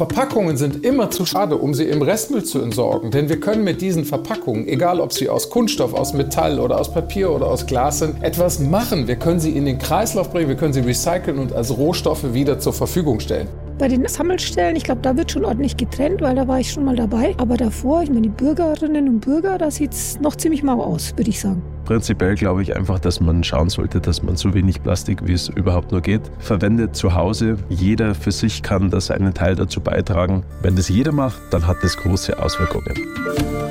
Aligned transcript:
Verpackungen 0.00 0.56
sind 0.56 0.82
immer 0.82 1.10
zu 1.10 1.26
schade, 1.26 1.56
um 1.56 1.74
sie 1.74 1.84
im 1.84 2.00
Restmüll 2.00 2.42
zu 2.42 2.62
entsorgen. 2.62 3.10
Denn 3.10 3.28
wir 3.28 3.38
können 3.38 3.64
mit 3.64 3.82
diesen 3.82 4.06
Verpackungen, 4.06 4.66
egal 4.66 4.98
ob 4.98 5.12
sie 5.12 5.28
aus 5.28 5.50
Kunststoff, 5.50 5.92
aus 5.92 6.14
Metall 6.14 6.58
oder 6.58 6.80
aus 6.80 6.90
Papier 6.90 7.30
oder 7.30 7.46
aus 7.48 7.66
Glas 7.66 7.98
sind, 7.98 8.22
etwas 8.22 8.60
machen. 8.60 9.08
Wir 9.08 9.16
können 9.16 9.40
sie 9.40 9.50
in 9.50 9.66
den 9.66 9.78
Kreislauf 9.78 10.30
bringen, 10.30 10.48
wir 10.48 10.56
können 10.56 10.72
sie 10.72 10.80
recyceln 10.80 11.38
und 11.38 11.52
als 11.52 11.76
Rohstoffe 11.76 12.32
wieder 12.32 12.58
zur 12.58 12.72
Verfügung 12.72 13.20
stellen. 13.20 13.48
Bei 13.80 13.88
den 13.88 14.06
Sammelstellen, 14.06 14.76
ich 14.76 14.84
glaube, 14.84 15.00
da 15.00 15.16
wird 15.16 15.30
schon 15.30 15.42
ordentlich 15.42 15.74
getrennt, 15.74 16.20
weil 16.20 16.34
da 16.34 16.46
war 16.46 16.60
ich 16.60 16.70
schon 16.70 16.84
mal 16.84 16.96
dabei. 16.96 17.34
Aber 17.38 17.56
davor, 17.56 18.02
ich 18.02 18.10
meine, 18.10 18.20
die 18.20 18.28
Bürgerinnen 18.28 19.08
und 19.08 19.20
Bürger, 19.20 19.56
da 19.56 19.70
sieht 19.70 19.92
es 19.92 20.20
noch 20.20 20.36
ziemlich 20.36 20.62
mau 20.62 20.82
aus, 20.82 21.14
würde 21.16 21.30
ich 21.30 21.40
sagen. 21.40 21.62
Prinzipiell 21.86 22.34
glaube 22.34 22.60
ich 22.60 22.76
einfach, 22.76 22.98
dass 22.98 23.20
man 23.20 23.42
schauen 23.42 23.70
sollte, 23.70 23.98
dass 23.98 24.22
man 24.22 24.36
so 24.36 24.52
wenig 24.52 24.82
Plastik, 24.82 25.26
wie 25.26 25.32
es 25.32 25.48
überhaupt 25.48 25.92
nur 25.92 26.02
geht, 26.02 26.20
verwendet 26.40 26.94
zu 26.94 27.14
Hause. 27.14 27.56
Jeder 27.70 28.14
für 28.14 28.32
sich 28.32 28.62
kann 28.62 28.90
das 28.90 29.10
einen 29.10 29.32
Teil 29.32 29.54
dazu 29.54 29.80
beitragen. 29.80 30.44
Wenn 30.60 30.76
das 30.76 30.90
jeder 30.90 31.12
macht, 31.12 31.40
dann 31.50 31.66
hat 31.66 31.78
das 31.80 31.96
große 31.96 32.38
Auswirkungen. 32.38 32.94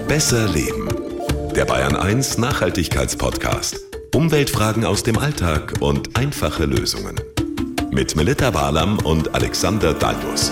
Besser 0.08 0.48
leben. 0.48 0.88
Der 1.56 1.66
Bayern 1.66 1.96
1 1.96 2.40
Nachhaltigkeitspodcast. 2.40 3.78
Umweltfragen 4.16 4.86
aus 4.86 5.04
dem 5.04 5.20
Alltag 5.20 5.76
und 5.82 6.18
einfache 6.18 6.66
Lösungen 6.66 7.14
mit 7.92 8.16
Melita 8.16 8.54
Walam 8.54 9.00
und 9.00 9.34
Alexander 9.34 9.94
Dalmus. 9.94 10.52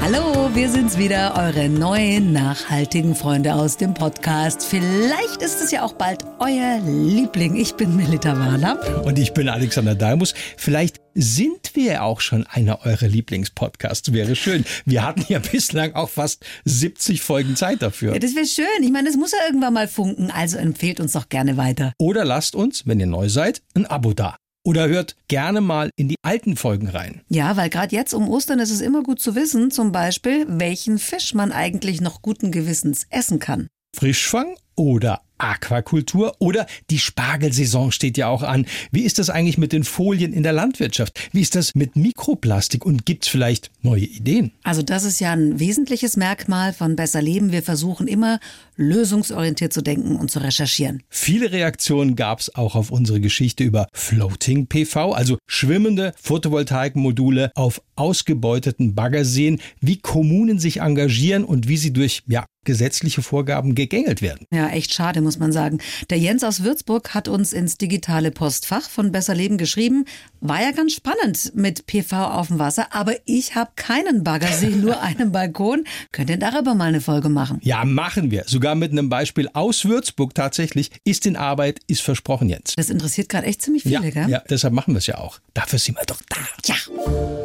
Hallo, 0.00 0.50
wir 0.54 0.70
sind's 0.70 0.96
wieder, 0.96 1.34
eure 1.36 1.68
neuen 1.68 2.32
nachhaltigen 2.32 3.14
Freunde 3.14 3.54
aus 3.54 3.76
dem 3.76 3.94
Podcast. 3.94 4.64
Vielleicht 4.64 5.42
ist 5.42 5.60
es 5.60 5.70
ja 5.72 5.82
auch 5.82 5.92
bald 5.92 6.24
euer 6.38 6.78
Liebling. 6.86 7.56
Ich 7.56 7.74
bin 7.74 7.96
Melita 7.96 8.38
Walam. 8.38 8.78
Und 9.04 9.18
ich 9.18 9.34
bin 9.34 9.48
Alexander 9.48 9.96
Dalmus. 9.96 10.34
Vielleicht 10.56 11.00
sind 11.14 11.74
wir 11.74 12.04
auch 12.04 12.20
schon 12.20 12.46
einer 12.46 12.86
eurer 12.86 13.08
Lieblingspodcasts. 13.08 14.12
Wäre 14.12 14.36
schön. 14.36 14.64
Wir 14.84 15.04
hatten 15.04 15.24
ja 15.28 15.38
bislang 15.52 15.94
auch 15.94 16.08
fast 16.08 16.44
70 16.64 17.20
Folgen 17.20 17.56
Zeit 17.56 17.82
dafür. 17.82 18.12
Ja, 18.14 18.18
das 18.20 18.36
wäre 18.36 18.46
schön. 18.46 18.82
Ich 18.82 18.92
meine, 18.92 19.08
das 19.08 19.16
muss 19.16 19.32
ja 19.32 19.38
irgendwann 19.46 19.74
mal 19.74 19.88
funken. 19.88 20.30
Also 20.30 20.58
empfehlt 20.58 21.00
uns 21.00 21.12
doch 21.12 21.28
gerne 21.28 21.56
weiter. 21.56 21.92
Oder 21.98 22.24
lasst 22.24 22.54
uns, 22.54 22.86
wenn 22.86 23.00
ihr 23.00 23.06
neu 23.06 23.28
seid, 23.28 23.62
ein 23.74 23.84
Abo 23.84 24.14
da. 24.14 24.36
Oder 24.68 24.86
hört 24.86 25.16
gerne 25.28 25.62
mal 25.62 25.88
in 25.96 26.08
die 26.08 26.16
alten 26.20 26.54
Folgen 26.54 26.88
rein. 26.88 27.22
Ja, 27.30 27.56
weil 27.56 27.70
gerade 27.70 27.96
jetzt 27.96 28.12
um 28.12 28.28
Ostern 28.28 28.58
ist 28.58 28.70
es 28.70 28.82
immer 28.82 29.02
gut 29.02 29.18
zu 29.18 29.34
wissen, 29.34 29.70
zum 29.70 29.92
Beispiel, 29.92 30.44
welchen 30.46 30.98
Fisch 30.98 31.32
man 31.32 31.52
eigentlich 31.52 32.02
noch 32.02 32.20
guten 32.20 32.52
Gewissens 32.52 33.06
essen 33.08 33.38
kann. 33.38 33.68
Frischfang 33.96 34.56
oder 34.76 35.22
Aquakultur 35.38 36.34
oder 36.38 36.66
die 36.90 36.98
Spargelsaison 36.98 37.92
steht 37.92 38.16
ja 38.18 38.28
auch 38.28 38.42
an. 38.42 38.66
Wie 38.90 39.02
ist 39.02 39.18
das 39.18 39.30
eigentlich 39.30 39.58
mit 39.58 39.72
den 39.72 39.84
Folien 39.84 40.32
in 40.32 40.42
der 40.42 40.52
Landwirtschaft? 40.52 41.18
Wie 41.32 41.40
ist 41.40 41.54
das 41.54 41.74
mit 41.74 41.96
Mikroplastik 41.96 42.84
und 42.84 43.06
gibt 43.06 43.24
es 43.24 43.30
vielleicht 43.30 43.70
neue 43.82 44.04
Ideen? 44.04 44.52
Also 44.62 44.82
das 44.82 45.04
ist 45.04 45.20
ja 45.20 45.32
ein 45.32 45.58
wesentliches 45.58 46.16
Merkmal 46.16 46.72
von 46.72 46.96
Besser 46.96 47.22
Leben. 47.22 47.52
Wir 47.52 47.62
versuchen 47.62 48.06
immer 48.06 48.40
lösungsorientiert 48.76 49.72
zu 49.72 49.82
denken 49.82 50.16
und 50.16 50.30
zu 50.30 50.38
recherchieren. 50.38 51.02
Viele 51.08 51.52
Reaktionen 51.52 52.16
gab 52.16 52.40
es 52.40 52.54
auch 52.54 52.74
auf 52.74 52.90
unsere 52.90 53.20
Geschichte 53.20 53.64
über 53.64 53.88
Floating 53.92 54.66
PV, 54.66 55.12
also 55.12 55.38
schwimmende 55.46 56.14
Photovoltaikmodule 56.20 57.50
auf 57.54 57.82
ausgebeuteten 57.96 58.94
Baggerseen, 58.94 59.60
wie 59.80 59.98
Kommunen 59.98 60.58
sich 60.58 60.80
engagieren 60.80 61.44
und 61.44 61.68
wie 61.68 61.76
sie 61.76 61.92
durch 61.92 62.22
ja, 62.26 62.46
gesetzliche 62.68 63.22
Vorgaben 63.22 63.74
gegängelt 63.74 64.20
werden. 64.20 64.46
Ja, 64.52 64.68
echt 64.68 64.92
schade, 64.92 65.22
muss 65.22 65.38
man 65.38 65.52
sagen. 65.52 65.78
Der 66.10 66.18
Jens 66.18 66.44
aus 66.44 66.64
Würzburg 66.64 67.14
hat 67.14 67.26
uns 67.26 67.54
ins 67.54 67.78
digitale 67.78 68.30
Postfach 68.30 68.90
von 68.90 69.10
Besser 69.10 69.34
Leben 69.34 69.56
geschrieben. 69.56 70.04
War 70.42 70.60
ja 70.60 70.72
ganz 70.72 70.92
spannend 70.92 71.52
mit 71.54 71.86
PV 71.86 72.12
auf 72.26 72.48
dem 72.48 72.58
Wasser, 72.58 72.88
aber 72.90 73.14
ich 73.24 73.54
habe 73.54 73.70
keinen 73.74 74.22
Baggersee, 74.22 74.68
nur 74.68 75.00
einen 75.02 75.32
Balkon. 75.32 75.84
Könnt 76.12 76.28
ihr 76.28 76.36
darüber 76.36 76.74
mal 76.74 76.88
eine 76.88 77.00
Folge 77.00 77.30
machen? 77.30 77.58
Ja, 77.62 77.86
machen 77.86 78.30
wir. 78.30 78.44
Sogar 78.46 78.74
mit 78.74 78.92
einem 78.92 79.08
Beispiel 79.08 79.48
aus 79.54 79.86
Würzburg 79.86 80.34
tatsächlich. 80.34 80.90
Ist 81.04 81.24
in 81.24 81.36
Arbeit, 81.36 81.80
ist 81.86 82.02
versprochen, 82.02 82.50
Jens. 82.50 82.74
Das 82.76 82.90
interessiert 82.90 83.30
gerade 83.30 83.46
echt 83.46 83.62
ziemlich 83.62 83.84
viele, 83.84 83.94
ja, 83.94 84.10
gell? 84.10 84.28
Ja, 84.28 84.42
deshalb 84.50 84.74
machen 84.74 84.92
wir 84.92 84.98
es 84.98 85.06
ja 85.06 85.16
auch. 85.16 85.38
Dafür 85.54 85.78
sind 85.78 85.96
wir 85.96 86.04
doch 86.04 86.20
da. 86.28 86.36
Ja. 86.66 86.74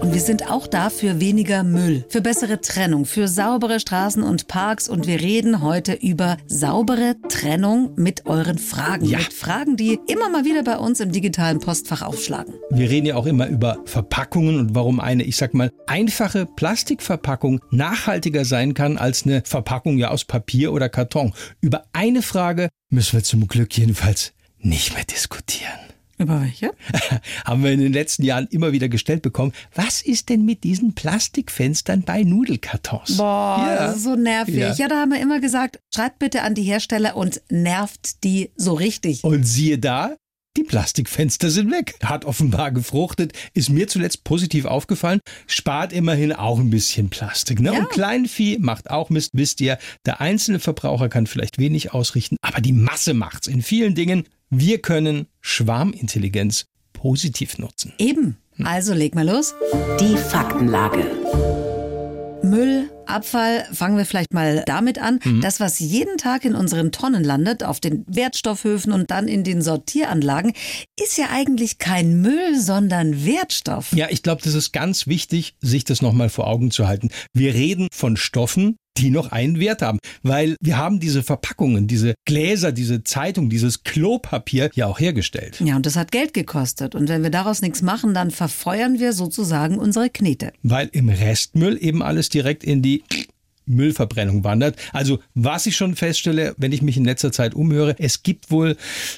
Und 0.02 0.14
wir 0.14 0.20
sind 0.20 0.52
auch 0.52 0.68
da 0.68 0.90
für 0.90 1.22
weniger 1.22 1.64
Müll, 1.64 2.04
für 2.10 2.20
bessere 2.20 2.60
Trennung, 2.60 3.06
für 3.06 3.30
saubere 3.30 3.80
Straßen 3.80 4.22
und 4.22 4.50
Parks 4.50 4.90
und 4.90 5.08
wir 5.08 5.13
wir 5.14 5.22
reden 5.22 5.62
heute 5.62 5.94
über 5.94 6.38
saubere 6.48 7.16
Trennung 7.30 7.94
mit 7.96 8.26
euren 8.26 8.58
Fragen. 8.58 9.06
Ja. 9.06 9.20
Mit 9.20 9.32
Fragen, 9.32 9.78
die 9.78 10.00
immer 10.08 10.28
mal 10.28 10.44
wieder 10.44 10.64
bei 10.64 10.80
uns 10.80 11.00
im 11.02 11.12
digitalen 11.12 11.60
Postfach 11.60 12.02
aufschlagen. 12.02 12.56
Wir 12.72 12.90
reden 12.90 13.06
ja 13.06 13.16
auch 13.16 13.28
immer 13.28 13.46
über 13.46 13.78
Verpackungen 13.86 14.58
und 14.58 14.74
warum 14.74 15.00
eine, 15.00 15.22
ich 15.22 15.36
sag 15.36 15.54
mal, 15.54 15.70
einfache 15.86 16.48
Plastikverpackung 16.48 17.60
nachhaltiger 17.70 18.44
sein 18.44 18.74
kann 18.74 18.98
als 18.98 19.24
eine 19.24 19.44
Verpackung 19.46 20.00
ja 20.00 20.10
aus 20.10 20.26
Papier 20.26 20.74
oder 20.74 20.90
Karton. 20.90 21.34
Über 21.62 21.84
eine 21.94 22.24
Frage 22.24 22.70
müssen 22.90 23.14
wir 23.14 23.24
zum 23.24 23.48
Glück 23.48 23.78
jedenfalls 23.78 24.34
nicht 24.62 24.96
mehr 24.96 25.06
diskutieren. 25.06 25.93
Über 26.18 26.42
welche? 26.42 26.72
Haben 27.46 27.64
wir 27.64 27.72
in 27.72 27.80
den 27.80 27.94
letzten 27.94 28.24
Jahren 28.24 28.48
immer 28.52 28.72
wieder 28.72 28.88
gestellt 28.88 29.22
bekommen. 29.22 29.52
Was 29.74 30.02
ist 30.02 30.30
denn 30.30 30.46
mit 30.46 30.64
diesen 30.64 30.94
Plastikfenstern 30.94 32.04
bei 32.04 32.24
Nudelkartons? 32.24 33.18
Boah, 33.18 33.66
ja. 33.68 33.76
das 33.88 33.98
ist 33.98 34.04
so 34.04 34.16
nervig. 34.16 34.56
Ja. 34.56 34.74
ja, 34.74 34.88
da 34.88 35.02
haben 35.02 35.12
wir 35.12 35.20
immer 35.20 35.40
gesagt, 35.40 35.80
schreibt 35.94 36.20
bitte 36.20 36.44
an 36.44 36.54
die 36.54 36.64
Hersteller 36.64 37.16
und 37.16 37.42
nervt 37.50 38.24
die 38.24 38.52
so 38.56 38.74
richtig. 38.74 39.24
Und 39.24 39.44
siehe 39.44 39.80
da, 39.80 40.16
die 40.56 40.64
Plastikfenster 40.64 41.50
sind 41.50 41.72
weg. 41.72 41.96
Hat 42.04 42.26
offenbar 42.26 42.72
gefruchtet, 42.72 43.34
ist 43.56 43.70
mir 43.70 43.88
zuletzt 43.88 44.24
positiv 44.24 44.66
aufgefallen. 44.66 45.20
Spart 45.48 45.92
immerhin 45.94 46.32
auch 46.32 46.60
ein 46.60 46.70
bisschen 46.70 47.10
Plastik. 47.10 47.60
Ne? 47.60 47.74
Ja. 47.74 47.80
Und 47.80 47.90
Kleinvieh 47.90 48.60
macht 48.60 48.92
auch 48.92 49.10
Mist, 49.10 49.32
wisst 49.34 49.62
ihr. 49.62 49.80
Der 50.06 50.22
einzelne 50.22 50.60
Verbraucher 50.60 51.10
kann 51.10 51.26
vielleicht 51.26 51.58
wenig 51.58 51.94
ausrichten, 51.94 52.38
aber 52.42 52.62
die 52.62 52.74
Masse 52.74 53.16
macht's 53.16 53.48
in 53.48 53.64
vielen 53.64 53.96
Dingen. 53.96 54.26
Wir 54.56 54.84
können 54.84 55.26
Schwarmintelligenz 55.42 56.68
positiv 56.94 57.58
nutzen. 57.58 57.92
Eben. 57.98 58.38
Also 58.64 58.94
leg 58.94 59.16
mal 59.16 59.28
los. 59.28 59.56
Die 60.00 60.16
Faktenlage. 60.16 61.00
Müll, 62.44 62.92
Abfall, 63.08 63.66
fangen 63.74 63.98
wir 63.98 64.06
vielleicht 64.06 64.32
mal 64.32 64.64
damit 64.68 65.00
an. 65.00 65.20
Mhm. 65.24 65.42
Das, 65.42 65.60
was 65.60 65.80
jeden 65.80 66.18
Tag 66.18 66.46
in 66.46 66.54
unseren 66.54 66.92
Tonnen 66.92 67.24
landet, 67.24 67.64
auf 67.64 67.80
den 67.80 68.06
Wertstoffhöfen 68.08 68.92
und 68.92 69.10
dann 69.10 69.28
in 69.28 69.44
den 69.44 69.64
Sortieranlagen, 69.64 70.54
ist 71.02 71.18
ja 71.18 71.30
eigentlich 71.32 71.80
kein 71.80 72.22
Müll, 72.22 72.60
sondern 72.60 73.26
Wertstoff. 73.26 73.92
Ja, 73.94 74.08
ich 74.12 74.22
glaube, 74.22 74.44
das 74.44 74.54
ist 74.54 74.72
ganz 74.72 75.08
wichtig, 75.08 75.56
sich 75.62 75.84
das 75.84 76.04
nochmal 76.04 76.30
vor 76.30 76.46
Augen 76.46 76.70
zu 76.70 76.88
halten. 76.88 77.10
Wir 77.34 77.56
reden 77.56 77.88
von 77.92 78.18
Stoffen, 78.18 78.76
die 78.98 79.10
noch 79.10 79.32
einen 79.32 79.60
Wert 79.60 79.82
haben. 79.82 80.00
Weil 80.22 80.56
wir 80.62 80.78
haben 80.78 81.00
diese 81.00 81.24
Verpackungen, 81.24 81.88
diese 81.88 82.16
Gläser, 82.26 82.72
diese 82.72 83.04
Zeitung, 83.04 83.50
dieses 83.50 83.84
Klopapier 83.84 84.70
ja 84.74 84.88
auch 84.88 85.00
hergestellt. 85.00 85.60
Ja, 85.64 85.76
und 85.76 85.86
das 85.86 85.96
hat 85.96 86.12
Geld 86.12 86.34
gekostet. 86.34 86.96
Und 86.96 87.10
wenn 87.10 87.24
wir 87.24 87.30
daraus 87.30 87.62
nichts 87.62 87.82
machen, 87.82 88.14
dann 88.14 88.32
verfeuern 88.32 89.00
wir 89.00 89.14
sozusagen 89.14 89.78
unsere 89.78 90.10
Knete. 90.10 90.54
Weil 90.64 90.90
im 90.92 91.10
Restmüll 91.10 91.78
eben 91.82 92.02
alles 92.02 92.30
direkt 92.30 92.64
in 92.64 92.82
die 92.82 93.04
Müllverbrennung 93.66 94.44
wandert. 94.44 94.76
Also 94.92 95.20
was 95.34 95.66
ich 95.66 95.76
schon 95.76 95.96
feststelle, 95.96 96.54
wenn 96.58 96.72
ich 96.72 96.82
mich 96.82 96.98
in 96.98 97.06
letzter 97.06 97.32
Zeit 97.32 97.54
umhöre, 97.54 97.96
es 97.98 98.24
gibt 98.24 98.52
wohl 98.52 98.76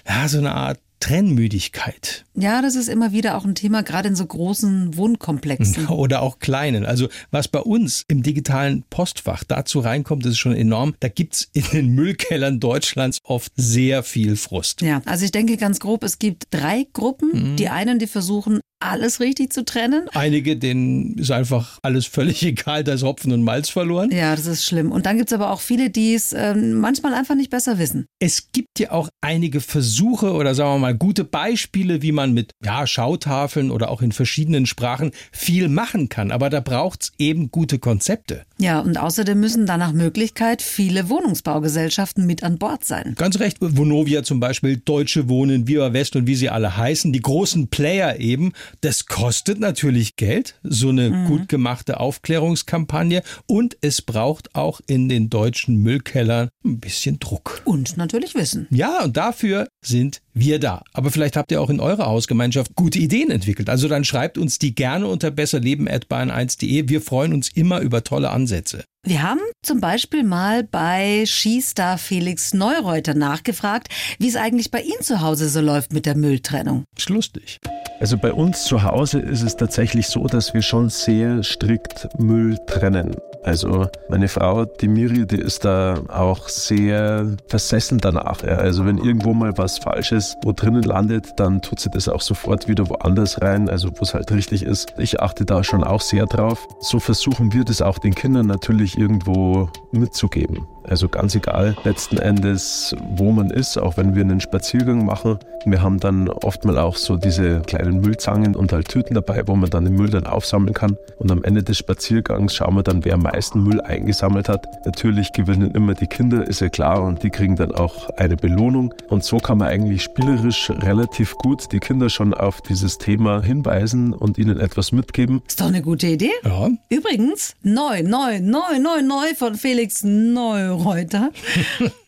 ja, 0.07 0.27
so 0.27 0.37
eine 0.37 0.53
Art 0.53 0.79
Trennmüdigkeit. 1.05 2.25
Ja, 2.33 2.63
das 2.63 2.75
ist 2.75 2.89
immer 2.89 3.11
wieder 3.11 3.37
auch 3.37 3.45
ein 3.45 3.53
Thema, 3.53 3.83
gerade 3.83 4.07
in 4.07 4.15
so 4.15 4.25
großen 4.25 4.97
Wohnkomplexen. 4.97 5.85
Oder 5.89 6.23
auch 6.23 6.39
kleinen. 6.39 6.83
Also 6.83 7.09
was 7.29 7.47
bei 7.47 7.59
uns 7.59 8.03
im 8.07 8.23
digitalen 8.23 8.83
Postfach 8.89 9.43
dazu 9.43 9.81
reinkommt, 9.81 10.25
das 10.25 10.31
ist 10.31 10.39
schon 10.39 10.55
enorm. 10.55 10.95
Da 11.01 11.07
gibt 11.07 11.35
es 11.35 11.49
in 11.53 11.63
den 11.71 11.89
Müllkellern 11.93 12.59
Deutschlands 12.59 13.19
oft 13.23 13.51
sehr 13.55 14.01
viel 14.01 14.35
Frust. 14.35 14.81
Ja, 14.81 15.03
also 15.05 15.25
ich 15.25 15.31
denke 15.31 15.57
ganz 15.57 15.79
grob, 15.79 16.03
es 16.03 16.17
gibt 16.17 16.45
drei 16.49 16.87
Gruppen. 16.91 17.51
Mhm. 17.51 17.55
Die 17.57 17.69
einen, 17.69 17.99
die 17.99 18.07
versuchen, 18.07 18.59
alles 18.79 19.19
richtig 19.19 19.51
zu 19.51 19.63
trennen. 19.65 20.07
Einige, 20.13 20.57
denen 20.57 21.17
ist 21.17 21.31
einfach 21.31 21.79
alles 21.81 22.05
völlig 22.05 22.43
egal, 22.45 22.83
da 22.83 22.93
ist 22.93 23.03
Hopfen 23.03 23.31
und 23.31 23.43
Malz 23.43 23.69
verloren. 23.69 24.11
Ja, 24.11 24.35
das 24.35 24.45
ist 24.45 24.65
schlimm. 24.65 24.91
Und 24.91 25.05
dann 25.05 25.17
gibt 25.17 25.29
es 25.29 25.33
aber 25.33 25.51
auch 25.51 25.61
viele, 25.61 25.89
die 25.89 26.13
es 26.13 26.33
äh, 26.33 26.53
manchmal 26.55 27.13
einfach 27.13 27.35
nicht 27.35 27.49
besser 27.49 27.79
wissen. 27.79 28.05
Es 28.19 28.51
gibt 28.51 28.79
ja 28.79 28.91
auch 28.91 29.09
einige 29.21 29.61
Versuche 29.61 30.33
oder 30.33 30.55
sagen 30.55 30.75
wir 30.75 30.79
mal 30.79 30.95
gute 30.95 31.23
Beispiele, 31.23 32.01
wie 32.01 32.11
man 32.11 32.33
mit 32.33 32.51
ja, 32.63 32.85
Schautafeln 32.85 33.71
oder 33.71 33.89
auch 33.89 34.01
in 34.01 34.11
verschiedenen 34.11 34.65
Sprachen 34.65 35.11
viel 35.31 35.69
machen 35.69 36.09
kann. 36.09 36.31
Aber 36.31 36.49
da 36.49 36.59
braucht 36.59 37.03
es 37.03 37.11
eben 37.17 37.51
gute 37.51 37.79
Konzepte. 37.79 38.45
Ja, 38.57 38.79
und 38.79 38.97
außerdem 38.97 39.39
müssen 39.39 39.65
da 39.65 39.77
nach 39.77 39.93
Möglichkeit 39.93 40.61
viele 40.61 41.09
Wohnungsbaugesellschaften 41.09 42.25
mit 42.25 42.43
an 42.43 42.57
Bord 42.57 42.85
sein. 42.85 43.15
Ganz 43.17 43.39
recht. 43.39 43.57
Vonovia 43.59 44.23
zum 44.23 44.39
Beispiel, 44.39 44.77
Deutsche 44.77 45.27
Wohnen, 45.29 45.67
Viva 45.67 45.93
West 45.93 46.15
und 46.15 46.27
wie 46.27 46.35
sie 46.35 46.49
alle 46.49 46.77
heißen, 46.77 47.11
die 47.11 47.21
großen 47.21 47.67
Player 47.67 48.19
eben, 48.19 48.53
Das 48.81 49.05
kostet 49.05 49.59
natürlich 49.59 50.15
Geld, 50.15 50.55
so 50.63 50.89
eine 50.89 51.09
mhm. 51.09 51.27
gut 51.27 51.49
gemachte 51.49 51.99
Aufklärungskampagne. 51.99 53.23
Und 53.47 53.77
es 53.81 54.01
braucht 54.01 54.55
auch 54.55 54.81
in 54.87 55.09
den 55.09 55.29
deutschen 55.29 55.77
Müllkellern 55.77 56.49
ein 56.63 56.79
bisschen 56.79 57.19
Druck. 57.19 57.61
Und 57.65 57.97
natürlich 57.97 58.35
Wissen. 58.35 58.67
Ja, 58.69 59.03
und 59.03 59.17
dafür 59.17 59.67
sind 59.83 60.21
wir 60.33 60.59
da. 60.59 60.83
Aber 60.93 61.11
vielleicht 61.11 61.35
habt 61.35 61.51
ihr 61.51 61.61
auch 61.61 61.69
in 61.69 61.79
eurer 61.79 62.07
Hausgemeinschaft 62.07 62.75
gute 62.75 62.99
Ideen 62.99 63.31
entwickelt. 63.31 63.69
Also 63.69 63.87
dann 63.87 64.03
schreibt 64.03 64.37
uns 64.37 64.59
die 64.59 64.75
gerne 64.75 65.07
unter 65.07 65.31
besserleben.bayern1.de. 65.31 66.89
Wir 66.89 67.01
freuen 67.01 67.33
uns 67.33 67.49
immer 67.49 67.79
über 67.79 68.03
tolle 68.03 68.29
Ansätze. 68.29 68.83
Wir 69.07 69.21
haben 69.21 69.39
zum 69.61 69.81
Beispiel 69.81 70.23
mal 70.23 70.63
bei 70.63 71.25
Skistar 71.27 71.99
Felix 71.99 72.55
Neureuter 72.55 73.13
nachgefragt, 73.13 73.89
wie 74.17 74.27
es 74.27 74.35
eigentlich 74.35 74.71
bei 74.71 74.81
ihm 74.81 74.99
zu 75.01 75.21
Hause 75.21 75.47
so 75.47 75.61
läuft 75.61 75.93
mit 75.93 76.07
der 76.07 76.17
Mülltrennung. 76.17 76.85
Ist 76.97 77.09
lustig. 77.09 77.59
Also 77.99 78.17
bei 78.17 78.33
uns 78.33 78.63
zu 78.63 78.81
Hause 78.81 79.19
ist 79.19 79.43
es 79.43 79.57
tatsächlich 79.57 80.07
so, 80.07 80.25
dass 80.25 80.55
wir 80.55 80.63
schon 80.63 80.89
sehr 80.89 81.43
strikt 81.43 82.07
Müll 82.17 82.57
trennen. 82.65 83.15
Also 83.45 83.87
meine 84.09 84.27
Frau, 84.27 84.65
die 84.65 84.87
Miri, 84.87 85.27
die 85.27 85.37
ist 85.37 85.65
da 85.65 86.01
auch 86.07 86.49
sehr 86.49 87.27
versessen 87.47 87.99
danach. 87.99 88.41
Ja. 88.41 88.55
Also 88.55 88.87
wenn 88.87 88.97
irgendwo 88.97 89.35
mal 89.35 89.55
was 89.55 89.77
Falsches 89.77 90.35
wo 90.43 90.51
drinnen 90.51 90.81
landet, 90.81 91.27
dann 91.37 91.61
tut 91.61 91.79
sie 91.79 91.91
das 91.91 92.09
auch 92.09 92.21
sofort 92.21 92.67
wieder 92.67 92.89
woanders 92.89 93.39
rein, 93.43 93.69
also 93.69 93.89
wo 93.91 94.01
es 94.01 94.15
halt 94.15 94.31
richtig 94.31 94.63
ist. 94.63 94.93
Ich 94.97 95.19
achte 95.19 95.45
da 95.45 95.63
schon 95.63 95.83
auch 95.83 96.01
sehr 96.01 96.25
drauf. 96.25 96.67
So 96.79 96.99
versuchen 96.99 97.53
wir 97.53 97.63
das 97.63 97.83
auch 97.83 97.99
den 97.99 98.15
Kindern 98.15 98.47
natürlich 98.47 98.97
irgendwo 98.97 99.69
mitzugeben. 99.91 100.65
Also 100.87 101.09
ganz 101.09 101.35
egal 101.35 101.75
letzten 101.83 102.17
Endes, 102.17 102.95
wo 103.15 103.31
man 103.31 103.49
ist, 103.49 103.77
auch 103.77 103.97
wenn 103.97 104.15
wir 104.15 104.21
einen 104.21 104.39
Spaziergang 104.39 105.05
machen. 105.05 105.39
Wir 105.65 105.81
haben 105.81 105.99
dann 105.99 106.29
oft 106.29 106.63
mal 106.63 106.77
auch 106.77 106.95
so 106.95 107.17
diese 107.17 107.61
kleinen 107.61 107.99
Müllzangen 107.99 108.55
und 108.55 108.71
halt 108.71 108.87
Tüten 108.87 109.15
dabei, 109.15 109.41
wo 109.47 109.55
man 109.55 109.69
dann 109.69 109.85
den 109.85 109.95
Müll 109.95 110.09
dann 110.09 110.27
aufsammeln 110.27 110.73
kann. 110.73 110.95
Und 111.17 111.31
am 111.31 111.43
Ende 111.43 111.63
des 111.63 111.79
Spaziergangs 111.79 112.53
schauen 112.53 112.75
wir 112.75 112.83
dann, 112.83 113.03
wer 113.03 113.15
am 113.15 113.23
meisten 113.23 113.63
Müll 113.63 113.81
eingesammelt 113.81 114.47
hat. 114.47 114.67
Natürlich 114.85 115.33
gewinnen 115.33 115.71
immer 115.71 115.95
die 115.95 116.05
Kinder, 116.05 116.47
ist 116.47 116.61
ja 116.61 116.69
klar, 116.69 117.01
und 117.01 117.23
die 117.23 117.31
kriegen 117.31 117.55
dann 117.55 117.71
auch 117.71 118.09
eine 118.17 118.35
Belohnung. 118.35 118.93
Und 119.09 119.23
so 119.23 119.37
kann 119.37 119.57
man 119.57 119.69
eigentlich 119.69 120.03
spielerisch 120.03 120.69
relativ 120.69 121.33
gut 121.35 121.71
die 121.71 121.79
Kinder 121.79 122.09
schon 122.09 122.35
auf 122.35 122.61
dieses 122.61 122.99
Thema 122.99 123.41
hinweisen 123.41 124.13
und 124.13 124.37
ihnen 124.37 124.59
etwas 124.59 124.91
mitgeben. 124.91 125.41
Ist 125.47 125.61
doch 125.61 125.67
eine 125.67 125.81
gute 125.81 126.07
Idee. 126.07 126.31
Ja. 126.43 126.69
Übrigens, 126.89 127.55
neu, 127.63 128.03
neu, 128.03 128.39
neu, 128.39 128.79
neu, 128.79 129.01
neu 129.01 129.33
von 129.35 129.55
Felix 129.55 130.03
Neu 130.03 130.74
Reuter. 130.75 131.31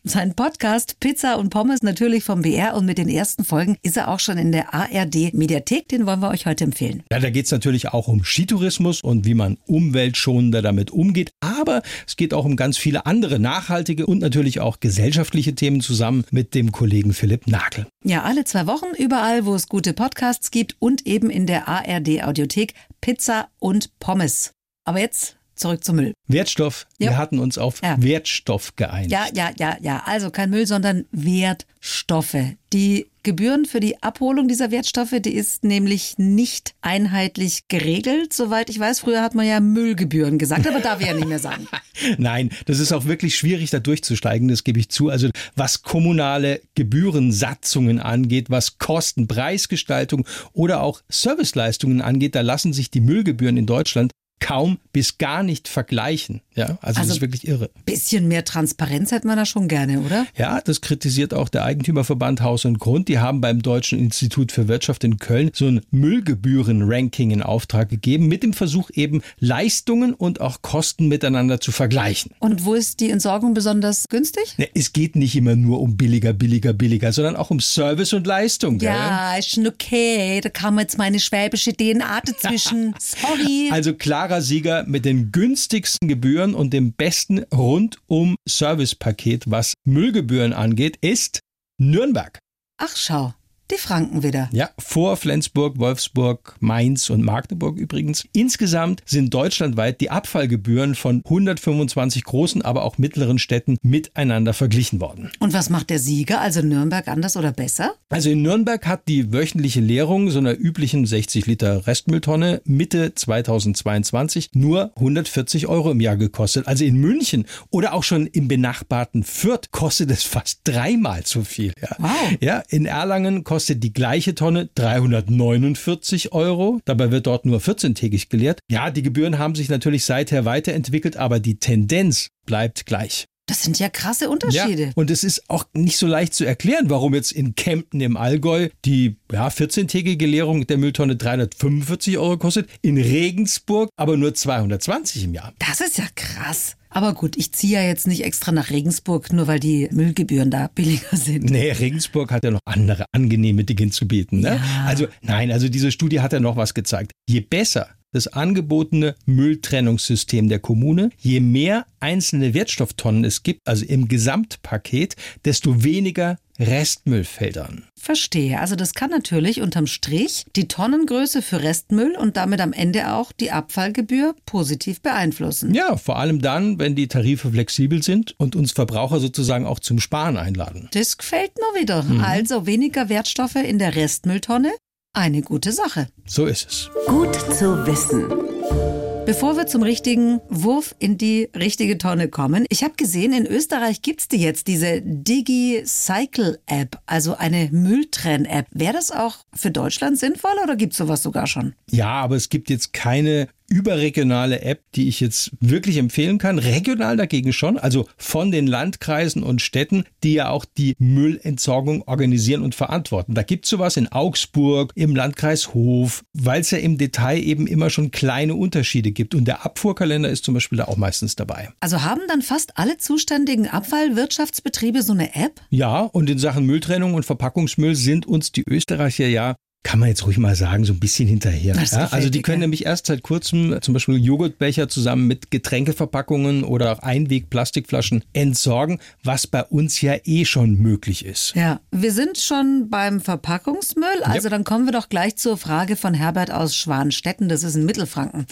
Sein 0.04 0.34
Podcast 0.34 1.00
Pizza 1.00 1.38
und 1.38 1.50
Pommes 1.50 1.82
natürlich 1.82 2.24
vom 2.24 2.42
BR 2.42 2.74
und 2.74 2.86
mit 2.86 2.98
den 2.98 3.08
ersten 3.08 3.44
Folgen 3.44 3.76
ist 3.82 3.96
er 3.96 4.08
auch 4.08 4.20
schon 4.20 4.38
in 4.38 4.52
der 4.52 4.72
ARD 4.72 5.34
Mediathek. 5.34 5.88
Den 5.88 6.06
wollen 6.06 6.20
wir 6.20 6.30
euch 6.30 6.46
heute 6.46 6.64
empfehlen. 6.64 7.02
Ja, 7.10 7.18
da 7.18 7.30
geht 7.30 7.46
es 7.46 7.50
natürlich 7.50 7.88
auch 7.88 8.08
um 8.08 8.24
Skitourismus 8.24 9.02
und 9.02 9.26
wie 9.26 9.34
man 9.34 9.58
umweltschonender 9.66 10.62
damit 10.62 10.90
umgeht. 10.90 11.30
Aber 11.40 11.82
es 12.06 12.16
geht 12.16 12.32
auch 12.32 12.44
um 12.44 12.56
ganz 12.56 12.78
viele 12.78 13.06
andere 13.06 13.38
nachhaltige 13.38 14.06
und 14.06 14.20
natürlich 14.20 14.60
auch 14.60 14.80
gesellschaftliche 14.80 15.54
Themen 15.54 15.80
zusammen 15.80 16.24
mit 16.30 16.54
dem 16.54 16.72
Kollegen 16.72 17.12
Philipp 17.12 17.46
Nagel. 17.46 17.86
Ja, 18.04 18.22
alle 18.22 18.44
zwei 18.44 18.66
Wochen 18.66 18.94
überall, 18.96 19.44
wo 19.44 19.54
es 19.54 19.68
gute 19.68 19.92
Podcasts 19.92 20.50
gibt 20.50 20.76
und 20.78 21.06
eben 21.06 21.30
in 21.30 21.46
der 21.46 21.68
ARD 21.68 22.22
Audiothek 22.22 22.74
Pizza 23.00 23.48
und 23.58 23.98
Pommes. 23.98 24.52
Aber 24.84 25.00
jetzt 25.00 25.37
zurück 25.58 25.84
zum 25.84 25.96
Müll. 25.96 26.14
Wertstoff. 26.26 26.86
Ja. 26.98 27.10
Wir 27.10 27.18
hatten 27.18 27.38
uns 27.38 27.58
auf 27.58 27.80
ja. 27.82 27.96
Wertstoff 27.98 28.76
geeinigt. 28.76 29.10
Ja, 29.10 29.26
ja, 29.34 29.50
ja, 29.58 29.76
ja. 29.80 30.02
Also 30.06 30.30
kein 30.30 30.50
Müll, 30.50 30.66
sondern 30.66 31.06
Wertstoffe. 31.10 32.36
Die 32.72 33.06
Gebühren 33.28 33.66
für 33.66 33.80
die 33.80 34.02
Abholung 34.02 34.48
dieser 34.48 34.70
Wertstoffe, 34.70 35.14
die 35.20 35.34
ist 35.34 35.62
nämlich 35.62 36.14
nicht 36.16 36.74
einheitlich 36.80 37.68
geregelt, 37.68 38.32
soweit 38.32 38.70
ich 38.70 38.78
weiß. 38.78 39.00
Früher 39.00 39.22
hat 39.22 39.34
man 39.34 39.46
ja 39.46 39.60
Müllgebühren 39.60 40.38
gesagt, 40.38 40.66
aber 40.66 40.80
da 40.80 40.98
wir 40.98 41.08
ja 41.08 41.12
nicht 41.14 41.28
mehr 41.28 41.38
sagen. 41.38 41.68
Nein, 42.18 42.50
das 42.64 42.78
ist 42.78 42.92
auch 42.92 43.04
wirklich 43.04 43.36
schwierig, 43.36 43.68
da 43.68 43.80
durchzusteigen, 43.80 44.48
das 44.48 44.64
gebe 44.64 44.80
ich 44.80 44.88
zu. 44.88 45.10
Also 45.10 45.28
was 45.56 45.82
kommunale 45.82 46.62
Gebührensatzungen 46.74 48.00
angeht, 48.00 48.48
was 48.48 48.78
Kosten, 48.78 49.28
Preisgestaltung 49.28 50.26
oder 50.52 50.82
auch 50.82 51.02
Serviceleistungen 51.10 52.00
angeht, 52.00 52.34
da 52.34 52.40
lassen 52.40 52.72
sich 52.72 52.90
die 52.90 53.00
Müllgebühren 53.00 53.58
in 53.58 53.66
Deutschland 53.66 54.12
kaum 54.40 54.78
bis 54.92 55.18
gar 55.18 55.42
nicht 55.42 55.68
vergleichen. 55.68 56.42
Ja, 56.58 56.78
also, 56.82 56.82
also 56.82 57.00
das 57.00 57.08
ist 57.10 57.20
wirklich 57.20 57.46
irre. 57.46 57.70
Bisschen 57.86 58.26
mehr 58.26 58.44
Transparenz 58.44 59.12
hätte 59.12 59.28
man 59.28 59.36
da 59.36 59.46
schon 59.46 59.68
gerne, 59.68 60.00
oder? 60.00 60.26
Ja, 60.36 60.60
das 60.60 60.80
kritisiert 60.80 61.32
auch 61.32 61.48
der 61.48 61.64
Eigentümerverband 61.64 62.40
Haus 62.40 62.64
und 62.64 62.80
Grund. 62.80 63.08
Die 63.08 63.20
haben 63.20 63.40
beim 63.40 63.62
Deutschen 63.62 63.98
Institut 63.98 64.50
für 64.50 64.66
Wirtschaft 64.66 65.04
in 65.04 65.18
Köln 65.18 65.50
so 65.54 65.66
ein 65.66 65.82
Müllgebühren-Ranking 65.92 67.30
in 67.30 67.42
Auftrag 67.42 67.88
gegeben, 67.88 68.26
mit 68.26 68.42
dem 68.42 68.54
Versuch 68.54 68.90
eben 68.92 69.22
Leistungen 69.38 70.14
und 70.14 70.40
auch 70.40 70.60
Kosten 70.60 71.06
miteinander 71.06 71.60
zu 71.60 71.70
vergleichen. 71.70 72.32
Und 72.40 72.64
wo 72.64 72.74
ist 72.74 72.98
die 72.98 73.10
Entsorgung 73.10 73.54
besonders 73.54 74.06
günstig? 74.08 74.58
Ne, 74.58 74.68
es 74.74 74.92
geht 74.92 75.14
nicht 75.14 75.36
immer 75.36 75.54
nur 75.54 75.80
um 75.80 75.96
billiger, 75.96 76.32
billiger, 76.32 76.72
billiger, 76.72 77.12
sondern 77.12 77.36
auch 77.36 77.50
um 77.50 77.60
Service 77.60 78.12
und 78.12 78.26
Leistung. 78.26 78.80
Ja, 78.80 79.30
gell? 79.30 79.38
ist 79.38 79.50
schon 79.50 79.66
okay. 79.66 80.40
Da 80.40 80.48
kam 80.48 80.78
jetzt 80.80 80.98
meine 80.98 81.20
schwäbische 81.20 81.72
DNA 81.72 82.20
dazwischen. 82.24 82.94
Sorry. 82.98 83.70
Also 83.70 83.94
klarer 83.94 84.42
Sieger 84.42 84.84
mit 84.86 85.04
den 85.04 85.30
günstigsten 85.30 86.08
Gebühren 86.08 86.47
und 86.54 86.72
dem 86.72 86.92
besten 86.92 87.40
rundum 87.52 88.36
Servicepaket, 88.48 89.50
was 89.50 89.74
Müllgebühren 89.84 90.52
angeht, 90.52 90.98
ist 91.00 91.40
Nürnberg. 91.78 92.38
Ach 92.78 92.96
schau. 92.96 93.34
Die 93.70 93.76
Franken 93.76 94.22
wieder. 94.22 94.48
Ja, 94.50 94.70
vor 94.78 95.18
Flensburg, 95.18 95.78
Wolfsburg, 95.78 96.56
Mainz 96.58 97.10
und 97.10 97.22
Magdeburg 97.22 97.76
übrigens. 97.76 98.26
Insgesamt 98.32 99.02
sind 99.04 99.34
deutschlandweit 99.34 100.00
die 100.00 100.10
Abfallgebühren 100.10 100.94
von 100.94 101.20
125 101.22 102.24
großen, 102.24 102.62
aber 102.62 102.84
auch 102.84 102.96
mittleren 102.96 103.38
Städten 103.38 103.76
miteinander 103.82 104.54
verglichen 104.54 105.02
worden. 105.02 105.30
Und 105.38 105.52
was 105.52 105.68
macht 105.68 105.90
der 105.90 105.98
Sieger, 105.98 106.40
also 106.40 106.62
Nürnberg, 106.62 107.08
anders 107.08 107.36
oder 107.36 107.52
besser? 107.52 107.92
Also 108.08 108.30
in 108.30 108.40
Nürnberg 108.40 108.86
hat 108.86 109.06
die 109.06 109.34
wöchentliche 109.34 109.80
Leerung 109.80 110.30
so 110.30 110.38
einer 110.38 110.58
üblichen 110.58 111.04
60 111.04 111.44
Liter 111.44 111.86
Restmülltonne 111.86 112.62
Mitte 112.64 113.14
2022 113.14 114.50
nur 114.54 114.92
140 114.96 115.66
Euro 115.66 115.90
im 115.90 116.00
Jahr 116.00 116.16
gekostet. 116.16 116.66
Also 116.66 116.86
in 116.86 116.96
München 116.96 117.44
oder 117.68 117.92
auch 117.92 118.02
schon 118.02 118.26
im 118.28 118.48
benachbarten 118.48 119.24
Fürth 119.24 119.72
kostet 119.72 120.10
es 120.10 120.22
fast 120.22 120.60
dreimal 120.64 121.26
so 121.26 121.42
viel. 121.42 121.74
Ja, 121.82 121.96
wow. 121.98 122.10
ja 122.40 122.62
in 122.70 122.86
Erlangen 122.86 123.44
kostet 123.44 123.57
kostet 123.58 123.82
die 123.82 123.92
gleiche 123.92 124.36
Tonne 124.36 124.68
349 124.76 126.30
Euro. 126.30 126.80
Dabei 126.84 127.10
wird 127.10 127.26
dort 127.26 127.44
nur 127.44 127.58
14-tägig 127.58 128.28
geleert. 128.28 128.60
Ja, 128.70 128.92
die 128.92 129.02
Gebühren 129.02 129.38
haben 129.38 129.56
sich 129.56 129.68
natürlich 129.68 130.04
seither 130.04 130.44
weiterentwickelt, 130.44 131.16
aber 131.16 131.40
die 131.40 131.58
Tendenz 131.58 132.28
bleibt 132.46 132.86
gleich. 132.86 133.24
Das 133.48 133.64
sind 133.64 133.80
ja 133.80 133.88
krasse 133.88 134.30
Unterschiede. 134.30 134.84
Ja, 134.84 134.92
und 134.94 135.10
es 135.10 135.24
ist 135.24 135.50
auch 135.50 135.64
nicht 135.72 135.96
so 135.96 136.06
leicht 136.06 136.34
zu 136.34 136.44
erklären, 136.44 136.88
warum 136.88 137.14
jetzt 137.14 137.32
in 137.32 137.56
Kempten 137.56 138.00
im 138.00 138.16
Allgäu 138.16 138.68
die 138.84 139.16
ja, 139.32 139.48
14-tägige 139.48 140.26
Leerung 140.28 140.68
der 140.68 140.78
Mülltonne 140.78 141.16
345 141.16 142.16
Euro 142.18 142.36
kostet, 142.36 142.68
in 142.80 142.96
Regensburg 142.96 143.90
aber 143.96 144.16
nur 144.16 144.34
220 144.34 145.24
im 145.24 145.34
Jahr. 145.34 145.52
Das 145.58 145.80
ist 145.80 145.98
ja 145.98 146.04
krass. 146.14 146.76
Aber 146.90 147.14
gut, 147.14 147.36
ich 147.36 147.52
ziehe 147.52 147.74
ja 147.74 147.86
jetzt 147.86 148.06
nicht 148.06 148.24
extra 148.24 148.52
nach 148.52 148.70
Regensburg, 148.70 149.32
nur 149.32 149.46
weil 149.46 149.60
die 149.60 149.88
Müllgebühren 149.90 150.50
da 150.50 150.68
billiger 150.74 151.16
sind. 151.16 151.50
Nee, 151.50 151.70
Regensburg 151.72 152.30
hat 152.30 152.44
ja 152.44 152.50
noch 152.50 152.60
andere 152.64 153.04
angenehme 153.12 153.64
Dinge 153.64 153.90
zu 153.90 154.08
bieten. 154.08 154.40
Ne? 154.40 154.56
Ja. 154.56 154.84
Also 154.86 155.06
nein, 155.22 155.50
also 155.52 155.68
diese 155.68 155.92
Studie 155.92 156.20
hat 156.20 156.32
ja 156.32 156.40
noch 156.40 156.56
was 156.56 156.74
gezeigt. 156.74 157.12
Je 157.28 157.40
besser 157.40 157.88
das 158.12 158.26
angebotene 158.28 159.14
Mülltrennungssystem 159.26 160.48
der 160.48 160.58
Kommune. 160.60 161.10
Je 161.18 161.40
mehr 161.40 161.86
einzelne 162.00 162.54
Wertstofftonnen 162.54 163.24
es 163.24 163.42
gibt, 163.42 163.60
also 163.66 163.84
im 163.84 164.08
Gesamtpaket, 164.08 165.16
desto 165.44 165.84
weniger 165.84 166.38
Restmüll 166.58 167.24
fällt 167.24 167.58
an. 167.58 167.84
Verstehe. 167.96 168.60
Also 168.60 168.74
das 168.74 168.94
kann 168.94 169.10
natürlich 169.10 169.60
unterm 169.60 169.86
Strich 169.86 170.44
die 170.56 170.68
Tonnengröße 170.68 171.42
für 171.42 171.62
Restmüll 171.62 172.16
und 172.16 172.36
damit 172.36 172.60
am 172.60 172.72
Ende 172.72 173.12
auch 173.12 173.32
die 173.32 173.50
Abfallgebühr 173.50 174.34
positiv 174.46 175.00
beeinflussen. 175.00 175.74
Ja, 175.74 175.96
vor 175.96 176.18
allem 176.18 176.40
dann, 176.40 176.78
wenn 176.78 176.94
die 176.94 177.08
Tarife 177.08 177.50
flexibel 177.50 178.02
sind 178.02 178.34
und 178.38 178.56
uns 178.56 178.72
Verbraucher 178.72 179.20
sozusagen 179.20 179.66
auch 179.66 179.78
zum 179.78 180.00
Sparen 180.00 180.36
einladen. 180.36 180.88
Das 180.92 181.16
gefällt 181.18 181.52
mir 181.56 181.80
wieder. 181.80 182.02
Mhm. 182.02 182.20
Also 182.20 182.66
weniger 182.66 183.08
Wertstoffe 183.08 183.56
in 183.56 183.78
der 183.78 183.94
Restmülltonne, 183.94 184.72
eine 185.12 185.42
gute 185.42 185.72
Sache. 185.72 186.08
So 186.26 186.46
ist 186.46 186.68
es. 186.68 186.90
Gut 187.06 187.34
zu 187.56 187.86
wissen. 187.86 189.07
Bevor 189.28 189.58
wir 189.58 189.66
zum 189.66 189.82
richtigen 189.82 190.40
Wurf 190.48 190.94
in 190.98 191.18
die 191.18 191.50
richtige 191.54 191.98
Tonne 191.98 192.28
kommen, 192.28 192.64
ich 192.70 192.82
habe 192.82 192.94
gesehen, 192.94 193.34
in 193.34 193.44
Österreich 193.44 194.00
gibt 194.00 194.20
es 194.22 194.28
die 194.28 194.38
jetzt, 194.38 194.68
diese 194.68 195.02
Digi-Cycle-App, 195.02 196.98
also 197.04 197.36
eine 197.36 197.68
Mülltrenn-App. 197.70 198.68
Wäre 198.70 198.94
das 198.94 199.10
auch 199.10 199.44
für 199.52 199.70
Deutschland 199.70 200.18
sinnvoll 200.18 200.52
oder 200.64 200.76
gibt 200.76 200.94
es 200.94 200.96
sowas 200.96 201.22
sogar 201.22 201.46
schon? 201.46 201.74
Ja, 201.90 202.08
aber 202.08 202.36
es 202.36 202.48
gibt 202.48 202.70
jetzt 202.70 202.94
keine 202.94 203.48
überregionale 203.68 204.62
App, 204.62 204.82
die 204.94 205.08
ich 205.08 205.20
jetzt 205.20 205.50
wirklich 205.60 205.98
empfehlen 205.98 206.38
kann. 206.38 206.58
Regional 206.58 207.16
dagegen 207.16 207.52
schon, 207.52 207.78
also 207.78 208.08
von 208.16 208.50
den 208.50 208.66
Landkreisen 208.66 209.42
und 209.42 209.60
Städten, 209.60 210.04
die 210.24 210.34
ja 210.34 210.48
auch 210.48 210.64
die 210.64 210.94
Müllentsorgung 210.98 212.02
organisieren 212.06 212.62
und 212.62 212.74
verantworten. 212.74 213.34
Da 213.34 213.42
gibt 213.42 213.66
es 213.66 213.70
sowas 213.70 213.96
in 213.96 214.08
Augsburg, 214.08 214.92
im 214.94 215.14
Landkreis 215.14 215.74
Hof, 215.74 216.24
weil 216.32 216.62
es 216.62 216.70
ja 216.70 216.78
im 216.78 216.98
Detail 216.98 217.38
eben 217.38 217.66
immer 217.66 217.90
schon 217.90 218.10
kleine 218.10 218.54
Unterschiede 218.54 219.12
gibt. 219.12 219.34
Und 219.34 219.44
der 219.46 219.64
Abfuhrkalender 219.64 220.30
ist 220.30 220.44
zum 220.44 220.54
Beispiel 220.54 220.78
da 220.78 220.84
auch 220.84 220.96
meistens 220.96 221.36
dabei. 221.36 221.70
Also 221.80 222.02
haben 222.02 222.22
dann 222.28 222.42
fast 222.42 222.78
alle 222.78 222.96
zuständigen 222.96 223.68
Abfallwirtschaftsbetriebe 223.68 225.02
so 225.02 225.12
eine 225.12 225.34
App? 225.34 225.60
Ja, 225.68 226.00
und 226.00 226.30
in 226.30 226.38
Sachen 226.38 226.64
Mülltrennung 226.64 227.14
und 227.14 227.24
Verpackungsmüll 227.24 227.94
sind 227.94 228.26
uns 228.26 228.50
die 228.50 228.64
Österreicher 228.66 229.26
ja 229.26 229.56
kann 229.88 230.00
man 230.00 230.10
jetzt 230.10 230.26
ruhig 230.26 230.36
mal 230.36 230.54
sagen, 230.54 230.84
so 230.84 230.92
ein 230.92 231.00
bisschen 231.00 231.26
hinterher. 231.26 231.74
Ja? 231.74 232.08
Also 232.10 232.28
die 232.28 232.42
können 232.42 232.60
nämlich 232.60 232.84
erst 232.84 233.06
seit 233.06 233.22
kurzem 233.22 233.80
zum 233.80 233.94
Beispiel 233.94 234.22
Joghurtbecher 234.22 234.86
zusammen 234.90 235.26
mit 235.26 235.50
Getränkeverpackungen 235.50 236.62
oder 236.62 236.92
auch 236.92 236.98
Einweg-Plastikflaschen 236.98 238.22
entsorgen, 238.34 239.00
was 239.24 239.46
bei 239.46 239.64
uns 239.64 240.02
ja 240.02 240.16
eh 240.24 240.44
schon 240.44 240.74
möglich 240.74 241.24
ist. 241.24 241.54
Ja, 241.56 241.80
wir 241.90 242.12
sind 242.12 242.36
schon 242.36 242.90
beim 242.90 243.22
Verpackungsmüll. 243.22 244.24
Also 244.24 244.48
ja. 244.48 244.50
dann 244.50 244.64
kommen 244.64 244.84
wir 244.84 244.92
doch 244.92 245.08
gleich 245.08 245.36
zur 245.36 245.56
Frage 245.56 245.96
von 245.96 246.12
Herbert 246.12 246.50
aus 246.50 246.76
Schwanstetten, 246.76 247.48
das 247.48 247.62
ist 247.62 247.74
in 247.74 247.86
Mittelfranken. 247.86 248.44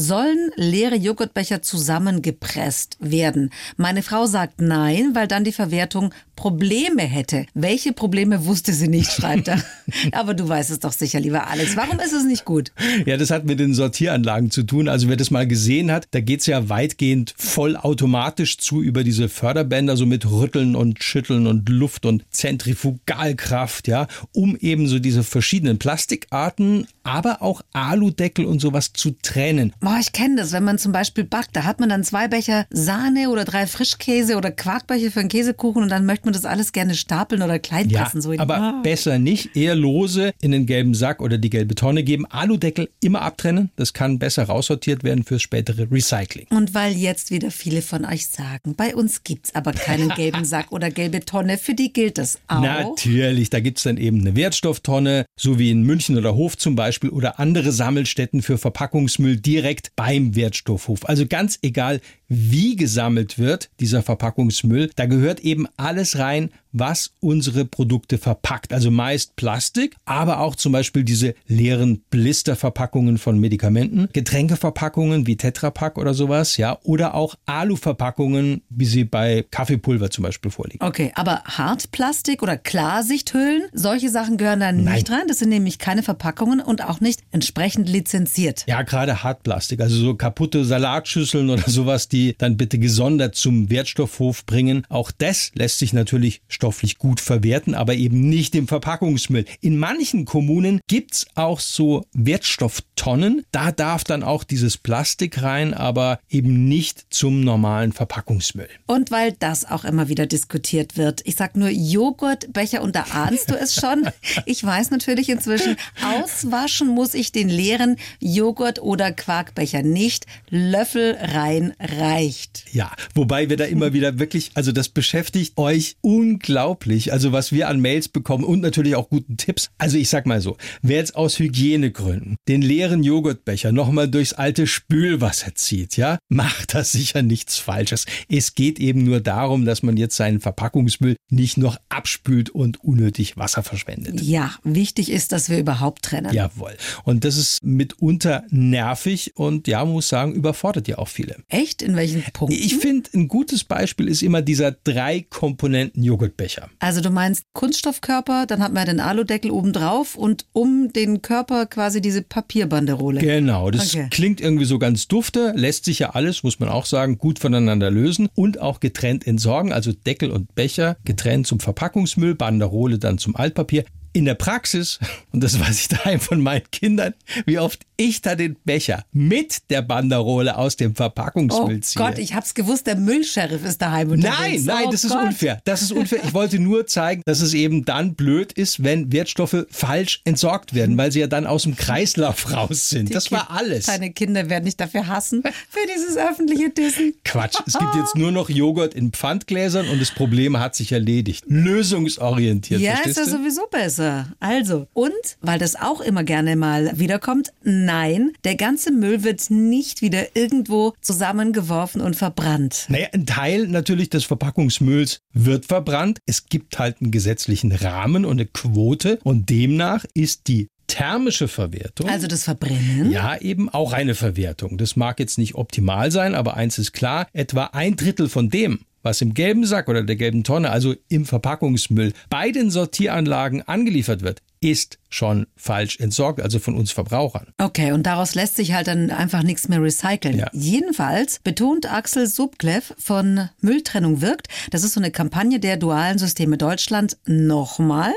Sollen 0.00 0.50
leere 0.56 0.96
Joghurtbecher 0.96 1.60
zusammengepresst 1.60 2.96
werden? 3.00 3.50
Meine 3.76 4.02
Frau 4.02 4.24
sagt 4.24 4.58
nein, 4.58 5.10
weil 5.12 5.28
dann 5.28 5.44
die 5.44 5.52
Verwertung 5.52 6.14
Probleme 6.36 7.02
hätte. 7.02 7.44
Welche 7.52 7.92
Probleme 7.92 8.46
wusste 8.46 8.72
sie 8.72 8.88
nicht, 8.88 9.12
schreibt 9.12 9.48
er. 9.48 9.62
Aber 10.12 10.32
du 10.32 10.48
weißt 10.48 10.70
es 10.70 10.78
doch 10.78 10.92
sicher, 10.92 11.20
lieber 11.20 11.48
Alex. 11.48 11.76
Warum 11.76 12.00
ist 12.00 12.14
es 12.14 12.24
nicht 12.24 12.46
gut? 12.46 12.72
Ja, 13.04 13.18
das 13.18 13.30
hat 13.30 13.44
mit 13.44 13.60
den 13.60 13.74
Sortieranlagen 13.74 14.50
zu 14.50 14.62
tun. 14.62 14.88
Also 14.88 15.10
wer 15.10 15.18
das 15.18 15.30
mal 15.30 15.46
gesehen 15.46 15.92
hat, 15.92 16.08
da 16.12 16.20
geht 16.20 16.40
es 16.40 16.46
ja 16.46 16.70
weitgehend 16.70 17.34
vollautomatisch 17.36 18.56
zu 18.56 18.80
über 18.80 19.04
diese 19.04 19.28
Förderbänder, 19.28 19.98
so 19.98 20.06
mit 20.06 20.30
Rütteln 20.30 20.76
und 20.76 21.04
Schütteln 21.04 21.46
und 21.46 21.68
Luft 21.68 22.06
und 22.06 22.24
Zentrifugalkraft, 22.30 23.86
ja, 23.86 24.06
um 24.32 24.56
eben 24.56 24.88
so 24.88 24.98
diese 24.98 25.24
verschiedenen 25.24 25.78
Plastikarten, 25.78 26.86
aber 27.02 27.42
auch 27.42 27.60
Aludeckel 27.74 28.46
und 28.46 28.60
sowas 28.60 28.94
zu 28.94 29.14
trennen. 29.20 29.74
Boah, 29.90 29.98
ich 29.98 30.12
kenne 30.12 30.36
das, 30.36 30.52
wenn 30.52 30.62
man 30.62 30.78
zum 30.78 30.92
Beispiel 30.92 31.24
backt, 31.24 31.56
da 31.56 31.64
hat 31.64 31.80
man 31.80 31.88
dann 31.88 32.04
zwei 32.04 32.28
Becher 32.28 32.64
Sahne 32.70 33.28
oder 33.28 33.44
drei 33.44 33.66
Frischkäse 33.66 34.36
oder 34.36 34.52
Quarkbecher 34.52 35.10
für 35.10 35.18
einen 35.18 35.28
Käsekuchen 35.28 35.82
und 35.82 35.88
dann 35.88 36.06
möchte 36.06 36.26
man 36.26 36.32
das 36.32 36.44
alles 36.44 36.70
gerne 36.70 36.94
stapeln 36.94 37.42
oder 37.42 37.58
kleinpressen. 37.58 38.20
Ja, 38.20 38.22
so 38.22 38.32
aber 38.38 38.56
ah. 38.56 38.80
besser 38.84 39.18
nicht, 39.18 39.56
eher 39.56 39.74
lose 39.74 40.30
in 40.40 40.52
den 40.52 40.66
gelben 40.66 40.94
Sack 40.94 41.20
oder 41.20 41.38
die 41.38 41.50
gelbe 41.50 41.74
Tonne 41.74 42.04
geben. 42.04 42.24
Aludeckel 42.26 42.88
immer 43.00 43.22
abtrennen, 43.22 43.70
das 43.74 43.92
kann 43.92 44.20
besser 44.20 44.44
raussortiert 44.44 45.02
werden 45.02 45.24
fürs 45.24 45.42
spätere 45.42 45.90
Recycling. 45.90 46.46
Und 46.50 46.72
weil 46.72 46.92
jetzt 46.92 47.32
wieder 47.32 47.50
viele 47.50 47.82
von 47.82 48.04
euch 48.04 48.28
sagen, 48.28 48.76
bei 48.76 48.94
uns 48.94 49.24
gibt 49.24 49.46
es 49.46 49.54
aber 49.56 49.72
keinen 49.72 50.10
gelben 50.10 50.44
Sack 50.44 50.70
oder 50.70 50.92
gelbe 50.92 51.24
Tonne, 51.24 51.58
für 51.58 51.74
die 51.74 51.92
gilt 51.92 52.16
das 52.16 52.38
auch. 52.46 52.60
Natürlich, 52.60 53.50
da 53.50 53.58
gibt 53.58 53.78
es 53.78 53.82
dann 53.82 53.96
eben 53.96 54.20
eine 54.20 54.36
Wertstofftonne, 54.36 55.26
so 55.34 55.58
wie 55.58 55.72
in 55.72 55.82
München 55.82 56.16
oder 56.16 56.36
Hof 56.36 56.56
zum 56.56 56.76
Beispiel 56.76 57.10
oder 57.10 57.40
andere 57.40 57.72
Sammelstätten 57.72 58.40
für 58.40 58.56
Verpackungsmüll 58.56 59.38
direkt 59.38 59.69
beim 59.96 60.34
Wertstoffhof. 60.34 61.04
Also 61.04 61.26
ganz 61.26 61.58
egal, 61.62 62.00
wie 62.30 62.76
gesammelt 62.76 63.38
wird, 63.38 63.70
dieser 63.80 64.02
Verpackungsmüll, 64.02 64.90
da 64.94 65.06
gehört 65.06 65.40
eben 65.40 65.66
alles 65.76 66.16
rein, 66.16 66.50
was 66.72 67.10
unsere 67.18 67.64
Produkte 67.64 68.16
verpackt. 68.16 68.72
Also 68.72 68.92
meist 68.92 69.34
Plastik, 69.34 69.96
aber 70.04 70.38
auch 70.38 70.54
zum 70.54 70.70
Beispiel 70.70 71.02
diese 71.02 71.34
leeren 71.48 72.02
Blisterverpackungen 72.10 73.18
von 73.18 73.40
Medikamenten, 73.40 74.08
Getränkeverpackungen 74.12 75.26
wie 75.26 75.36
Tetrapack 75.36 75.98
oder 75.98 76.14
sowas, 76.14 76.56
ja, 76.56 76.78
oder 76.84 77.14
auch 77.14 77.34
Aluverpackungen, 77.46 78.62
wie 78.68 78.84
sie 78.84 79.02
bei 79.02 79.44
Kaffeepulver 79.50 80.10
zum 80.10 80.22
Beispiel 80.22 80.52
vorliegen. 80.52 80.86
Okay, 80.86 81.10
aber 81.16 81.42
Hartplastik 81.44 82.44
oder 82.44 82.56
Klarsichthüllen, 82.56 83.62
solche 83.72 84.08
Sachen 84.08 84.36
gehören 84.36 84.60
da 84.60 84.70
nicht 84.70 85.10
rein. 85.10 85.26
Das 85.26 85.40
sind 85.40 85.48
nämlich 85.48 85.80
keine 85.80 86.04
Verpackungen 86.04 86.60
und 86.60 86.84
auch 86.84 87.00
nicht 87.00 87.22
entsprechend 87.32 87.88
lizenziert. 87.88 88.64
Ja, 88.68 88.82
gerade 88.82 89.24
Hartplastik, 89.24 89.80
also 89.80 89.96
so 89.96 90.14
kaputte 90.14 90.64
Salatschüsseln 90.64 91.50
oder 91.50 91.68
sowas, 91.68 92.08
die 92.08 92.19
dann 92.38 92.56
bitte 92.56 92.78
gesondert 92.78 93.34
zum 93.34 93.70
Wertstoffhof 93.70 94.44
bringen. 94.46 94.84
Auch 94.88 95.10
das 95.10 95.50
lässt 95.54 95.78
sich 95.78 95.92
natürlich 95.92 96.42
stofflich 96.48 96.98
gut 96.98 97.20
verwerten, 97.20 97.74
aber 97.74 97.94
eben 97.94 98.28
nicht 98.28 98.54
im 98.54 98.68
Verpackungsmüll. 98.68 99.44
In 99.60 99.78
manchen 99.78 100.24
Kommunen 100.24 100.80
gibt's 100.86 101.26
auch 101.34 101.60
so 101.60 102.04
Wertstofftonnen. 102.12 103.44
Da 103.52 103.72
darf 103.72 104.04
dann 104.04 104.22
auch 104.22 104.44
dieses 104.44 104.76
Plastik 104.76 105.42
rein, 105.42 105.74
aber 105.74 106.18
eben 106.28 106.68
nicht 106.68 107.06
zum 107.10 107.40
normalen 107.42 107.92
Verpackungsmüll. 107.92 108.68
Und 108.86 109.10
weil 109.10 109.32
das 109.38 109.64
auch 109.64 109.84
immer 109.84 110.08
wieder 110.08 110.26
diskutiert 110.26 110.96
wird. 110.96 111.22
Ich 111.24 111.36
sag 111.36 111.56
nur 111.56 111.68
Joghurtbecher 111.68 112.82
und 112.82 112.94
da 112.96 113.06
ahnst 113.12 113.50
du 113.50 113.54
es 113.54 113.74
schon. 113.74 114.08
Ich 114.46 114.64
weiß 114.64 114.90
natürlich 114.90 115.28
inzwischen, 115.28 115.76
auswaschen 116.02 116.88
muss 116.88 117.14
ich 117.14 117.32
den 117.32 117.48
leeren 117.48 117.96
Joghurt- 118.20 118.80
oder 118.80 119.12
Quarkbecher 119.12 119.82
nicht. 119.82 120.26
Löffel 120.48 121.16
rein 121.20 121.74
reicht. 122.10 122.64
Ja, 122.72 122.92
wobei 123.14 123.48
wir 123.48 123.56
da 123.56 123.64
immer 123.64 123.92
wieder 123.92 124.18
wirklich, 124.18 124.50
also 124.54 124.72
das 124.72 124.88
beschäftigt 124.88 125.56
euch 125.56 125.96
unglaublich 126.00 127.10
also 127.12 127.32
was 127.32 127.52
wir 127.52 127.68
an 127.68 127.80
Mails 127.80 128.08
bekommen 128.08 128.44
und 128.44 128.60
natürlich 128.60 128.96
auch 128.96 129.08
guten 129.08 129.36
Tipps. 129.36 129.70
Also 129.78 129.96
ich 129.96 130.08
sag 130.08 130.26
mal 130.26 130.40
so, 130.40 130.56
wer 130.82 130.98
jetzt 130.98 131.16
aus 131.16 131.38
Hygienegründen 131.38 132.36
den 132.48 132.62
leeren 132.62 133.02
Joghurtbecher 133.02 133.72
nochmal 133.72 134.08
durchs 134.08 134.32
alte 134.32 134.66
Spülwasser 134.66 135.54
zieht, 135.54 135.96
ja, 135.96 136.18
macht 136.28 136.74
das 136.74 136.92
sicher 136.92 137.22
nichts 137.22 137.58
Falsches. 137.58 138.06
Es 138.28 138.54
geht 138.54 138.78
eben 138.78 139.04
nur 139.04 139.20
darum, 139.20 139.64
dass 139.64 139.82
man 139.82 139.96
jetzt 139.96 140.16
seinen 140.16 140.40
Verpackungsmüll 140.40 141.16
nicht 141.30 141.56
noch 141.56 141.78
abspült 141.88 142.50
und 142.50 142.82
unnötig 142.82 143.36
Wasser 143.36 143.62
verschwendet. 143.62 144.20
Ja, 144.20 144.54
wichtig 144.64 145.10
ist, 145.10 145.32
dass 145.32 145.48
wir 145.48 145.58
überhaupt 145.58 146.02
trennen. 146.02 146.32
Jawohl. 146.32 146.76
Und 147.04 147.24
das 147.24 147.36
ist 147.36 147.62
mitunter 147.62 148.44
nervig 148.50 149.32
und 149.36 149.68
ja, 149.68 149.84
muss 149.84 150.08
sagen, 150.08 150.32
überfordert 150.34 150.88
ja 150.88 150.98
auch 150.98 151.08
viele. 151.08 151.36
Echt? 151.48 151.82
In 151.82 151.94
welchen 152.00 152.22
Punkten? 152.32 152.56
Ich 152.58 152.76
finde, 152.76 153.10
ein 153.14 153.28
gutes 153.28 153.64
Beispiel 153.64 154.08
ist 154.08 154.22
immer 154.22 154.42
dieser 154.42 154.72
drei 154.72 155.26
Komponenten 155.28 156.02
Joghurt 156.02 156.36
Becher. 156.36 156.68
Also 156.78 157.00
du 157.00 157.10
meinst 157.10 157.44
Kunststoffkörper, 157.52 158.46
dann 158.46 158.62
hat 158.62 158.72
man 158.72 158.86
den 158.86 159.00
Aludeckel 159.00 159.50
oben 159.50 159.72
drauf 159.72 160.16
und 160.16 160.46
um 160.52 160.92
den 160.92 161.22
Körper 161.22 161.66
quasi 161.66 162.00
diese 162.00 162.22
Papierbanderole. 162.22 163.20
Genau, 163.20 163.70
das 163.70 163.94
okay. 163.94 164.08
klingt 164.10 164.40
irgendwie 164.40 164.64
so 164.64 164.78
ganz 164.78 165.08
dufte, 165.08 165.52
lässt 165.54 165.84
sich 165.84 166.00
ja 166.00 166.10
alles, 166.10 166.42
muss 166.42 166.58
man 166.58 166.68
auch 166.68 166.86
sagen, 166.86 167.18
gut 167.18 167.38
voneinander 167.38 167.90
lösen 167.90 168.28
und 168.34 168.60
auch 168.60 168.80
getrennt 168.80 169.26
entsorgen, 169.26 169.72
also 169.72 169.92
Deckel 169.92 170.30
und 170.30 170.54
Becher 170.54 170.96
getrennt 171.04 171.46
zum 171.46 171.60
Verpackungsmüll, 171.60 172.34
Banderole 172.34 172.98
dann 172.98 173.18
zum 173.18 173.36
Altpapier 173.36 173.84
in 174.12 174.24
der 174.24 174.34
Praxis, 174.34 174.98
und 175.32 175.42
das 175.42 175.58
weiß 175.60 175.80
ich 175.80 175.88
daheim 175.88 176.20
von 176.20 176.40
meinen 176.40 176.68
Kindern, 176.70 177.14
wie 177.46 177.58
oft 177.58 177.80
ich 177.96 178.22
da 178.22 178.34
den 178.34 178.56
Becher 178.64 179.04
mit 179.12 179.70
der 179.70 179.82
Banderole 179.82 180.56
aus 180.56 180.76
dem 180.76 180.94
Verpackungsmüll 180.94 181.76
oh 181.76 181.80
ziehe. 181.80 182.02
Oh 182.02 182.06
Gott, 182.06 182.18
ich 182.18 182.34
hab's 182.34 182.54
gewusst, 182.54 182.86
der 182.86 182.96
Müllsheriff 182.96 183.64
ist 183.64 183.82
daheim 183.82 184.10
unterwegs. 184.10 184.38
Nein, 184.40 184.62
nein, 184.64 184.84
oh 184.88 184.90
das 184.90 185.02
Gott. 185.02 185.10
ist 185.10 185.16
unfair. 185.16 185.60
Das 185.64 185.82
ist 185.82 185.92
unfair. 185.92 186.20
Ich 186.24 186.32
wollte 186.32 186.58
nur 186.58 186.86
zeigen, 186.86 187.22
dass 187.26 187.40
es 187.40 187.52
eben 187.52 187.84
dann 187.84 188.14
blöd 188.14 188.52
ist, 188.52 188.82
wenn 188.82 189.12
Wertstoffe 189.12 189.66
falsch 189.70 190.22
entsorgt 190.24 190.74
werden, 190.74 190.96
weil 190.96 191.12
sie 191.12 191.20
ja 191.20 191.26
dann 191.26 191.46
aus 191.46 191.64
dem 191.64 191.76
Kreislauf 191.76 192.52
raus 192.52 192.88
sind. 192.88 193.10
Die 193.10 193.12
das 193.12 193.30
war 193.30 193.50
alles. 193.50 193.86
Deine 193.86 194.12
Kinder 194.12 194.48
werden 194.48 194.64
dich 194.64 194.76
dafür 194.76 195.06
hassen, 195.06 195.42
für 195.42 195.86
dieses 195.94 196.16
öffentliche 196.16 196.70
Dissen. 196.70 197.14
Quatsch, 197.24 197.56
es 197.66 197.74
gibt 197.74 197.94
jetzt 197.96 198.14
nur 198.16 198.32
noch 198.32 198.48
Joghurt 198.48 198.94
in 198.94 199.12
Pfandgläsern 199.12 199.88
und 199.88 200.00
das 200.00 200.10
Problem 200.10 200.58
hat 200.58 200.74
sich 200.74 200.92
erledigt. 200.92 201.44
Lösungsorientiert, 201.48 202.80
Ja, 202.80 202.94
ist 203.04 203.18
ja 203.18 203.24
sowieso 203.26 203.66
besser. 203.70 203.99
Klasse. 204.00 204.26
Also, 204.40 204.86
und 204.92 205.12
weil 205.40 205.58
das 205.58 205.76
auch 205.76 206.00
immer 206.00 206.24
gerne 206.24 206.56
mal 206.56 206.98
wiederkommt, 206.98 207.52
nein, 207.62 208.32
der 208.44 208.56
ganze 208.56 208.90
Müll 208.90 209.22
wird 209.22 209.50
nicht 209.50 210.02
wieder 210.02 210.36
irgendwo 210.36 210.94
zusammengeworfen 211.00 212.00
und 212.00 212.16
verbrannt. 212.16 212.86
Naja, 212.88 213.08
ein 213.12 213.26
Teil 213.26 213.68
natürlich 213.68 214.10
des 214.10 214.24
Verpackungsmülls 214.24 215.20
wird 215.32 215.66
verbrannt. 215.66 216.18
Es 216.26 216.46
gibt 216.46 216.78
halt 216.78 217.00
einen 217.00 217.10
gesetzlichen 217.10 217.72
Rahmen 217.72 218.24
und 218.24 218.32
eine 218.32 218.46
Quote 218.46 219.18
und 219.22 219.50
demnach 219.50 220.04
ist 220.14 220.48
die 220.48 220.68
thermische 220.86 221.46
Verwertung. 221.46 222.08
Also 222.08 222.26
das 222.26 222.44
Verbrennen? 222.44 223.12
Ja, 223.12 223.36
eben 223.36 223.68
auch 223.68 223.92
eine 223.92 224.16
Verwertung. 224.16 224.76
Das 224.76 224.96
mag 224.96 225.20
jetzt 225.20 225.38
nicht 225.38 225.54
optimal 225.54 226.10
sein, 226.10 226.34
aber 226.34 226.56
eins 226.56 226.78
ist 226.78 226.92
klar, 226.92 227.28
etwa 227.32 227.66
ein 227.66 227.94
Drittel 227.94 228.28
von 228.28 228.50
dem, 228.50 228.80
was 229.02 229.20
im 229.20 229.34
gelben 229.34 229.64
Sack 229.64 229.88
oder 229.88 230.02
der 230.02 230.16
gelben 230.16 230.44
Tonne, 230.44 230.70
also 230.70 230.94
im 231.08 231.26
Verpackungsmüll, 231.26 232.12
bei 232.28 232.50
den 232.50 232.70
Sortieranlagen 232.70 233.62
angeliefert 233.66 234.22
wird, 234.22 234.42
ist 234.60 234.98
schon 235.08 235.46
falsch 235.56 235.98
entsorgt, 236.00 236.40
also 236.42 236.58
von 236.58 236.76
uns 236.76 236.92
Verbrauchern. 236.92 237.48
Okay, 237.58 237.92
und 237.92 238.04
daraus 238.04 238.34
lässt 238.34 238.56
sich 238.56 238.74
halt 238.74 238.86
dann 238.88 239.10
einfach 239.10 239.42
nichts 239.42 239.68
mehr 239.68 239.82
recyceln. 239.82 240.38
Ja. 240.38 240.48
Jedenfalls 240.52 241.40
betont 241.42 241.90
Axel 241.90 242.26
Subklev 242.26 242.94
von 242.98 243.48
Mülltrennung 243.60 244.20
wirkt, 244.20 244.48
das 244.70 244.84
ist 244.84 244.92
so 244.92 245.00
eine 245.00 245.10
Kampagne 245.10 245.60
der 245.60 245.78
dualen 245.78 246.18
Systeme 246.18 246.58
Deutschland, 246.58 247.16
nochmal. 247.26 248.12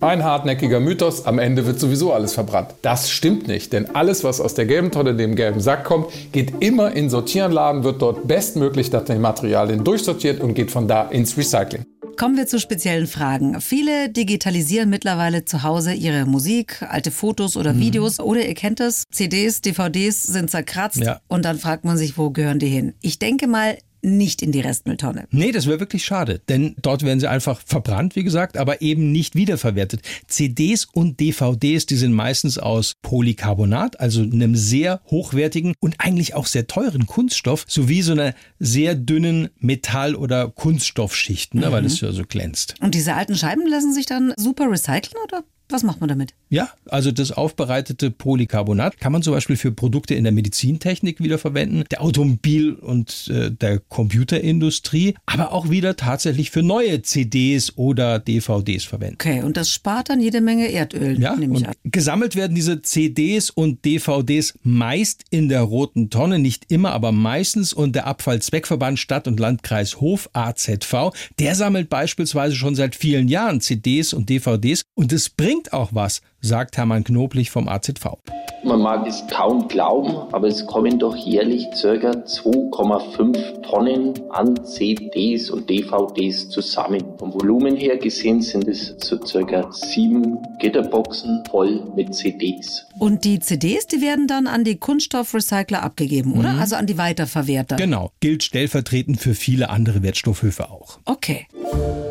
Ein 0.00 0.24
hartnäckiger 0.24 0.78
Mythos, 0.78 1.24
am 1.24 1.38
Ende 1.38 1.64
wird 1.64 1.80
sowieso 1.80 2.12
alles 2.12 2.34
verbrannt. 2.34 2.74
Das 2.82 3.10
stimmt 3.10 3.48
nicht, 3.48 3.72
denn 3.72 3.94
alles, 3.96 4.24
was 4.24 4.40
aus 4.42 4.52
der 4.54 4.66
gelben 4.66 4.90
Tonne, 4.90 5.14
dem 5.14 5.34
gelben 5.36 5.60
Sack 5.60 5.84
kommt, 5.84 6.08
geht 6.32 6.52
immer 6.60 6.92
in 6.92 7.08
Sortieranlagen, 7.08 7.82
wird 7.82 8.02
dort 8.02 8.28
bestmöglich 8.28 8.92
nach 8.92 9.04
den 9.04 9.22
Materialien 9.22 9.84
durchsortiert 9.84 10.40
und 10.40 10.52
geht 10.54 10.70
von 10.70 10.86
da 10.86 11.04
ins 11.08 11.36
Recycling. 11.38 11.82
Kommen 12.18 12.36
wir 12.36 12.46
zu 12.46 12.58
speziellen 12.58 13.06
Fragen. 13.06 13.60
Viele 13.60 14.08
digitalisieren 14.10 14.88
mittlerweile 14.88 15.44
zu 15.44 15.62
Hause 15.62 15.92
ihre 15.92 16.24
Musik, 16.24 16.82
alte 16.88 17.10
Fotos 17.10 17.56
oder 17.58 17.78
Videos 17.78 18.20
oder 18.20 18.46
ihr 18.46 18.54
kennt 18.54 18.80
das, 18.80 19.04
CDs, 19.12 19.60
DVDs 19.60 20.22
sind 20.22 20.50
zerkratzt 20.50 20.98
Ja. 21.02 21.20
und 21.28 21.44
dann 21.44 21.58
fragt 21.58 21.84
man 21.84 21.98
sich, 21.98 22.16
wo 22.16 22.30
gehören 22.30 22.58
die 22.58 22.68
hin? 22.68 22.94
Ich 23.02 23.18
denke 23.18 23.46
mal 23.46 23.76
nicht 24.06 24.40
in 24.40 24.52
die 24.52 24.60
Restmülltonne. 24.60 25.26
Nee, 25.30 25.52
das 25.52 25.66
wäre 25.66 25.80
wirklich 25.80 26.04
schade, 26.04 26.40
denn 26.48 26.76
dort 26.80 27.02
werden 27.02 27.20
sie 27.20 27.28
einfach 27.28 27.60
verbrannt, 27.60 28.16
wie 28.16 28.24
gesagt, 28.24 28.56
aber 28.56 28.80
eben 28.80 29.12
nicht 29.12 29.34
wiederverwertet. 29.34 30.00
CDs 30.28 30.84
und 30.84 31.20
DVDs, 31.20 31.86
die 31.86 31.96
sind 31.96 32.12
meistens 32.12 32.58
aus 32.58 32.94
Polycarbonat, 33.02 34.00
also 34.00 34.22
einem 34.22 34.54
sehr 34.54 35.00
hochwertigen 35.06 35.74
und 35.80 35.96
eigentlich 35.98 36.34
auch 36.34 36.46
sehr 36.46 36.66
teuren 36.66 37.06
Kunststoff, 37.06 37.64
sowie 37.68 38.02
so 38.02 38.12
einer 38.12 38.34
sehr 38.58 38.94
dünnen 38.94 39.48
Metall- 39.58 40.14
oder 40.14 40.48
Kunststoffschicht, 40.48 41.54
ne, 41.54 41.72
weil 41.72 41.84
es 41.84 42.00
ja 42.00 42.12
so 42.12 42.22
glänzt. 42.24 42.74
Und 42.80 42.94
diese 42.94 43.14
alten 43.14 43.34
Scheiben 43.34 43.66
lassen 43.66 43.92
sich 43.92 44.06
dann 44.06 44.32
super 44.36 44.70
recyceln 44.70 45.16
oder 45.24 45.42
was 45.68 45.82
macht 45.82 46.00
man 46.00 46.08
damit? 46.08 46.34
Ja, 46.48 46.68
also 46.88 47.10
das 47.12 47.32
aufbereitete 47.32 48.10
Polycarbonat 48.10 48.98
kann 48.98 49.12
man 49.12 49.22
zum 49.22 49.32
Beispiel 49.34 49.56
für 49.56 49.72
Produkte 49.72 50.14
in 50.14 50.24
der 50.24 50.32
Medizintechnik 50.32 51.20
wiederverwenden, 51.20 51.84
der 51.90 52.02
Automobil- 52.02 52.74
und 52.74 53.28
äh, 53.34 53.50
der 53.50 53.80
Computerindustrie, 53.88 55.14
aber 55.26 55.52
auch 55.52 55.70
wieder 55.70 55.96
tatsächlich 55.96 56.50
für 56.50 56.62
neue 56.62 57.02
CDs 57.02 57.76
oder 57.76 58.18
DVDs 58.18 58.84
verwenden. 58.84 59.14
Okay, 59.14 59.42
und 59.42 59.56
das 59.56 59.70
spart 59.70 60.10
dann 60.10 60.20
jede 60.20 60.40
Menge 60.40 60.70
Erdöl, 60.70 61.18
Ja, 61.20 61.34
nehme 61.36 61.58
ich 61.58 61.66
an. 61.68 61.74
gesammelt 61.84 62.36
werden 62.36 62.54
diese 62.54 62.82
CDs 62.82 63.50
und 63.50 63.84
DVDs 63.84 64.54
meist 64.62 65.24
in 65.30 65.48
der 65.48 65.62
roten 65.62 66.10
Tonne, 66.10 66.38
nicht 66.38 66.70
immer, 66.70 66.92
aber 66.92 67.12
meistens. 67.12 67.72
Und 67.72 67.94
der 67.96 68.06
Abfallzweckverband 68.06 68.98
Stadt- 68.98 69.26
und 69.28 69.40
Landkreis 69.40 70.00
Hof, 70.00 70.28
AZV, 70.32 71.10
der 71.38 71.54
sammelt 71.54 71.88
beispielsweise 71.88 72.54
schon 72.54 72.74
seit 72.74 72.94
vielen 72.94 73.28
Jahren 73.28 73.60
CDs 73.60 74.12
und 74.12 74.28
DVDs. 74.28 74.82
Und 74.94 75.12
es 75.12 75.28
bringt 75.30 75.55
auch 75.72 75.90
was, 75.92 76.22
sagt 76.40 76.76
Hermann 76.76 77.04
Knoblich 77.04 77.50
vom 77.50 77.68
AZV. 77.68 78.16
Man 78.64 78.80
mag 78.80 79.06
es 79.06 79.22
kaum 79.30 79.68
glauben, 79.68 80.32
aber 80.32 80.48
es 80.48 80.66
kommen 80.66 80.98
doch 80.98 81.14
jährlich 81.14 81.68
ca. 81.80 81.86
2,5 81.86 83.62
Tonnen 83.62 84.14
an 84.30 84.64
CDs 84.64 85.50
und 85.50 85.70
DVDs 85.70 86.48
zusammen. 86.48 87.04
Vom 87.18 87.32
Volumen 87.32 87.76
her 87.76 87.96
gesehen 87.96 88.42
sind 88.42 88.66
es 88.66 88.94
so 88.98 89.18
ca. 89.18 89.70
sieben 89.70 90.38
Gitterboxen 90.58 91.44
voll 91.48 91.84
mit 91.94 92.12
CDs. 92.12 92.84
Und 92.98 93.24
die 93.24 93.38
CDs, 93.38 93.86
die 93.86 94.00
werden 94.00 94.26
dann 94.26 94.48
an 94.48 94.64
die 94.64 94.78
Kunststoffrecycler 94.78 95.84
abgegeben, 95.84 96.32
oder? 96.32 96.54
Mhm. 96.54 96.58
Also 96.58 96.74
an 96.74 96.86
die 96.86 96.98
Weiterverwerter. 96.98 97.76
Genau, 97.76 98.10
gilt 98.18 98.42
stellvertretend 98.42 99.20
für 99.20 99.34
viele 99.34 99.70
andere 99.70 100.02
Wertstoffhöfe 100.02 100.70
auch. 100.70 100.98
Okay. 101.04 101.46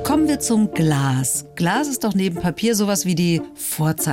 Kommen 0.06 0.28
wir 0.28 0.40
zum 0.40 0.72
Glas. 0.72 1.46
Glas 1.56 1.88
ist 1.88 2.04
doch 2.04 2.14
neben 2.14 2.36
Papier 2.36 2.76
sowas 2.76 3.06
wie 3.06 3.16
die 3.16 3.42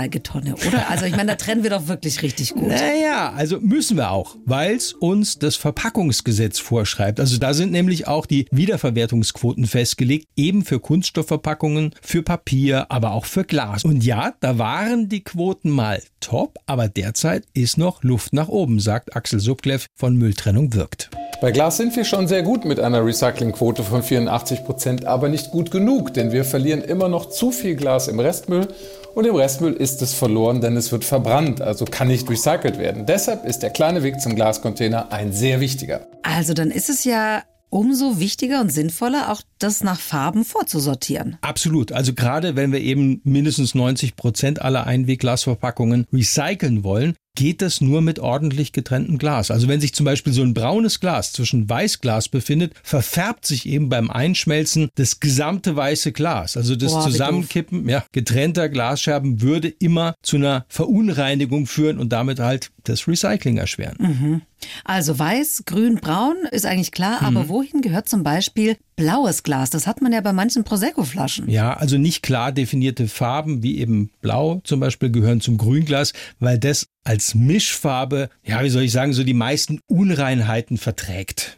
Vorzeigetonne, 0.02 0.54
oder? 0.66 0.90
Also 0.90 1.04
ich 1.06 1.16
meine, 1.16 1.32
da 1.32 1.34
trennen 1.36 1.62
wir 1.62 1.70
doch 1.70 1.88
wirklich 1.88 2.22
richtig 2.22 2.54
gut. 2.54 2.68
Naja, 2.68 3.32
also 3.36 3.60
müssen 3.60 3.96
wir 3.96 4.10
auch, 4.10 4.36
weil 4.44 4.74
es 4.74 4.92
uns 4.92 5.38
das 5.38 5.56
Verpackungsgesetz 5.56 6.58
vorschreibt. 6.58 7.20
Also 7.20 7.38
da 7.38 7.54
sind 7.54 7.72
nämlich 7.72 8.08
auch 8.08 8.26
die 8.26 8.46
Wiederverwertungsquoten 8.50 9.66
festgelegt, 9.66 10.28
eben 10.36 10.64
für 10.64 10.80
Kunststoffverpackungen, 10.80 11.94
für 12.00 12.22
Papier, 12.22 12.86
aber 12.90 13.12
auch 13.12 13.26
für 13.26 13.44
Glas. 13.44 13.84
Und 13.84 14.04
ja, 14.04 14.34
da 14.40 14.58
waren 14.58 15.08
die 15.08 15.22
Quoten 15.22 15.70
mal 15.70 16.02
top, 16.20 16.58
aber 16.66 16.88
derzeit 16.88 17.44
ist 17.54 17.78
noch 17.78 18.02
Luft 18.02 18.32
nach 18.32 18.48
oben, 18.48 18.80
sagt 18.80 19.16
Axel 19.16 19.40
Subklev 19.40 19.86
von 19.94 20.16
Mülltrennung 20.16 20.74
wirkt. 20.74 21.10
Bei 21.40 21.50
Glas 21.50 21.76
sind 21.76 21.96
wir 21.96 22.04
schon 22.04 22.28
sehr 22.28 22.44
gut 22.44 22.64
mit 22.64 22.78
einer 22.78 23.04
Recyclingquote 23.04 23.82
von 23.82 24.04
84 24.04 24.64
Prozent, 24.64 25.06
aber 25.06 25.28
nicht 25.28 25.50
gut 25.50 25.72
genug, 25.72 26.14
denn 26.14 26.30
wir 26.30 26.44
verlieren 26.44 26.82
immer 26.82 27.08
noch 27.08 27.30
zu 27.30 27.50
viel 27.50 27.74
Glas 27.74 28.06
im 28.06 28.20
Restmüll 28.20 28.68
und 29.14 29.26
im 29.26 29.34
Restmüll 29.34 29.72
ist 29.72 30.02
es 30.02 30.14
verloren, 30.14 30.60
denn 30.60 30.76
es 30.76 30.92
wird 30.92 31.04
verbrannt, 31.04 31.60
also 31.60 31.84
kann 31.84 32.08
nicht 32.08 32.28
recycelt 32.28 32.78
werden. 32.78 33.06
Deshalb 33.06 33.44
ist 33.44 33.60
der 33.60 33.70
kleine 33.70 34.02
Weg 34.02 34.20
zum 34.20 34.34
Glascontainer 34.34 35.12
ein 35.12 35.32
sehr 35.32 35.60
wichtiger. 35.60 36.06
Also 36.22 36.54
dann 36.54 36.70
ist 36.70 36.88
es 36.88 37.04
ja 37.04 37.42
umso 37.72 38.18
wichtiger 38.18 38.60
und 38.60 38.70
sinnvoller, 38.70 39.32
auch 39.32 39.40
das 39.58 39.82
nach 39.82 39.98
Farben 39.98 40.44
vorzusortieren. 40.44 41.38
Absolut. 41.40 41.90
Also 41.90 42.12
gerade 42.12 42.54
wenn 42.54 42.70
wir 42.70 42.80
eben 42.80 43.22
mindestens 43.24 43.74
90 43.74 44.14
Prozent 44.14 44.60
aller 44.60 44.86
Einwegglasverpackungen 44.86 46.06
recyceln 46.12 46.84
wollen, 46.84 47.14
geht 47.34 47.62
das 47.62 47.80
nur 47.80 48.02
mit 48.02 48.18
ordentlich 48.18 48.72
getrenntem 48.72 49.18
Glas. 49.18 49.50
Also 49.50 49.68
wenn 49.68 49.80
sich 49.80 49.94
zum 49.94 50.04
Beispiel 50.04 50.32
so 50.32 50.42
ein 50.42 50.54
braunes 50.54 51.00
Glas 51.00 51.32
zwischen 51.32 51.68
Weißglas 51.68 52.28
befindet, 52.28 52.74
verfärbt 52.82 53.46
sich 53.46 53.66
eben 53.66 53.88
beim 53.88 54.10
Einschmelzen 54.10 54.90
das 54.94 55.20
gesamte 55.20 55.74
weiße 55.76 56.12
Glas. 56.12 56.56
Also 56.56 56.76
das 56.76 56.92
Boah, 56.92 57.04
Zusammenkippen 57.04 57.88
ja, 57.88 58.04
getrennter 58.12 58.68
Glasscherben 58.68 59.40
würde 59.40 59.68
immer 59.68 60.14
zu 60.22 60.36
einer 60.36 60.66
Verunreinigung 60.68 61.66
führen 61.66 61.98
und 61.98 62.12
damit 62.12 62.38
halt 62.38 62.70
das 62.84 63.06
Recycling 63.08 63.56
erschweren. 63.58 64.42
Also 64.84 65.18
weiß, 65.18 65.64
grün, 65.66 65.96
braun 65.96 66.36
ist 66.50 66.66
eigentlich 66.66 66.92
klar, 66.92 67.18
Mhm. 67.20 67.36
aber 67.36 67.48
wohin 67.48 67.80
gehört 67.80 68.08
zum 68.08 68.22
Beispiel 68.22 68.76
blaues 68.94 69.42
Glas? 69.42 69.70
Das 69.70 69.86
hat 69.88 70.00
man 70.02 70.12
ja 70.12 70.20
bei 70.20 70.32
manchen 70.32 70.62
Prosecco-Flaschen. 70.62 71.48
Ja, 71.50 71.74
also 71.74 71.98
nicht 71.98 72.22
klar 72.22 72.52
definierte 72.52 73.08
Farben 73.08 73.62
wie 73.64 73.78
eben 73.78 74.10
Blau 74.20 74.60
zum 74.64 74.78
Beispiel 74.80 75.10
gehören 75.10 75.40
zum 75.40 75.58
Grünglas, 75.58 76.12
weil 76.38 76.58
das 76.58 76.86
als 77.04 77.34
Mischfarbe, 77.34 78.28
ja, 78.44 78.62
wie 78.62 78.68
soll 78.68 78.82
ich 78.82 78.92
sagen, 78.92 79.12
so 79.12 79.24
die 79.24 79.34
meisten 79.34 79.80
Unreinheiten 79.88 80.78
verträgt. 80.78 81.56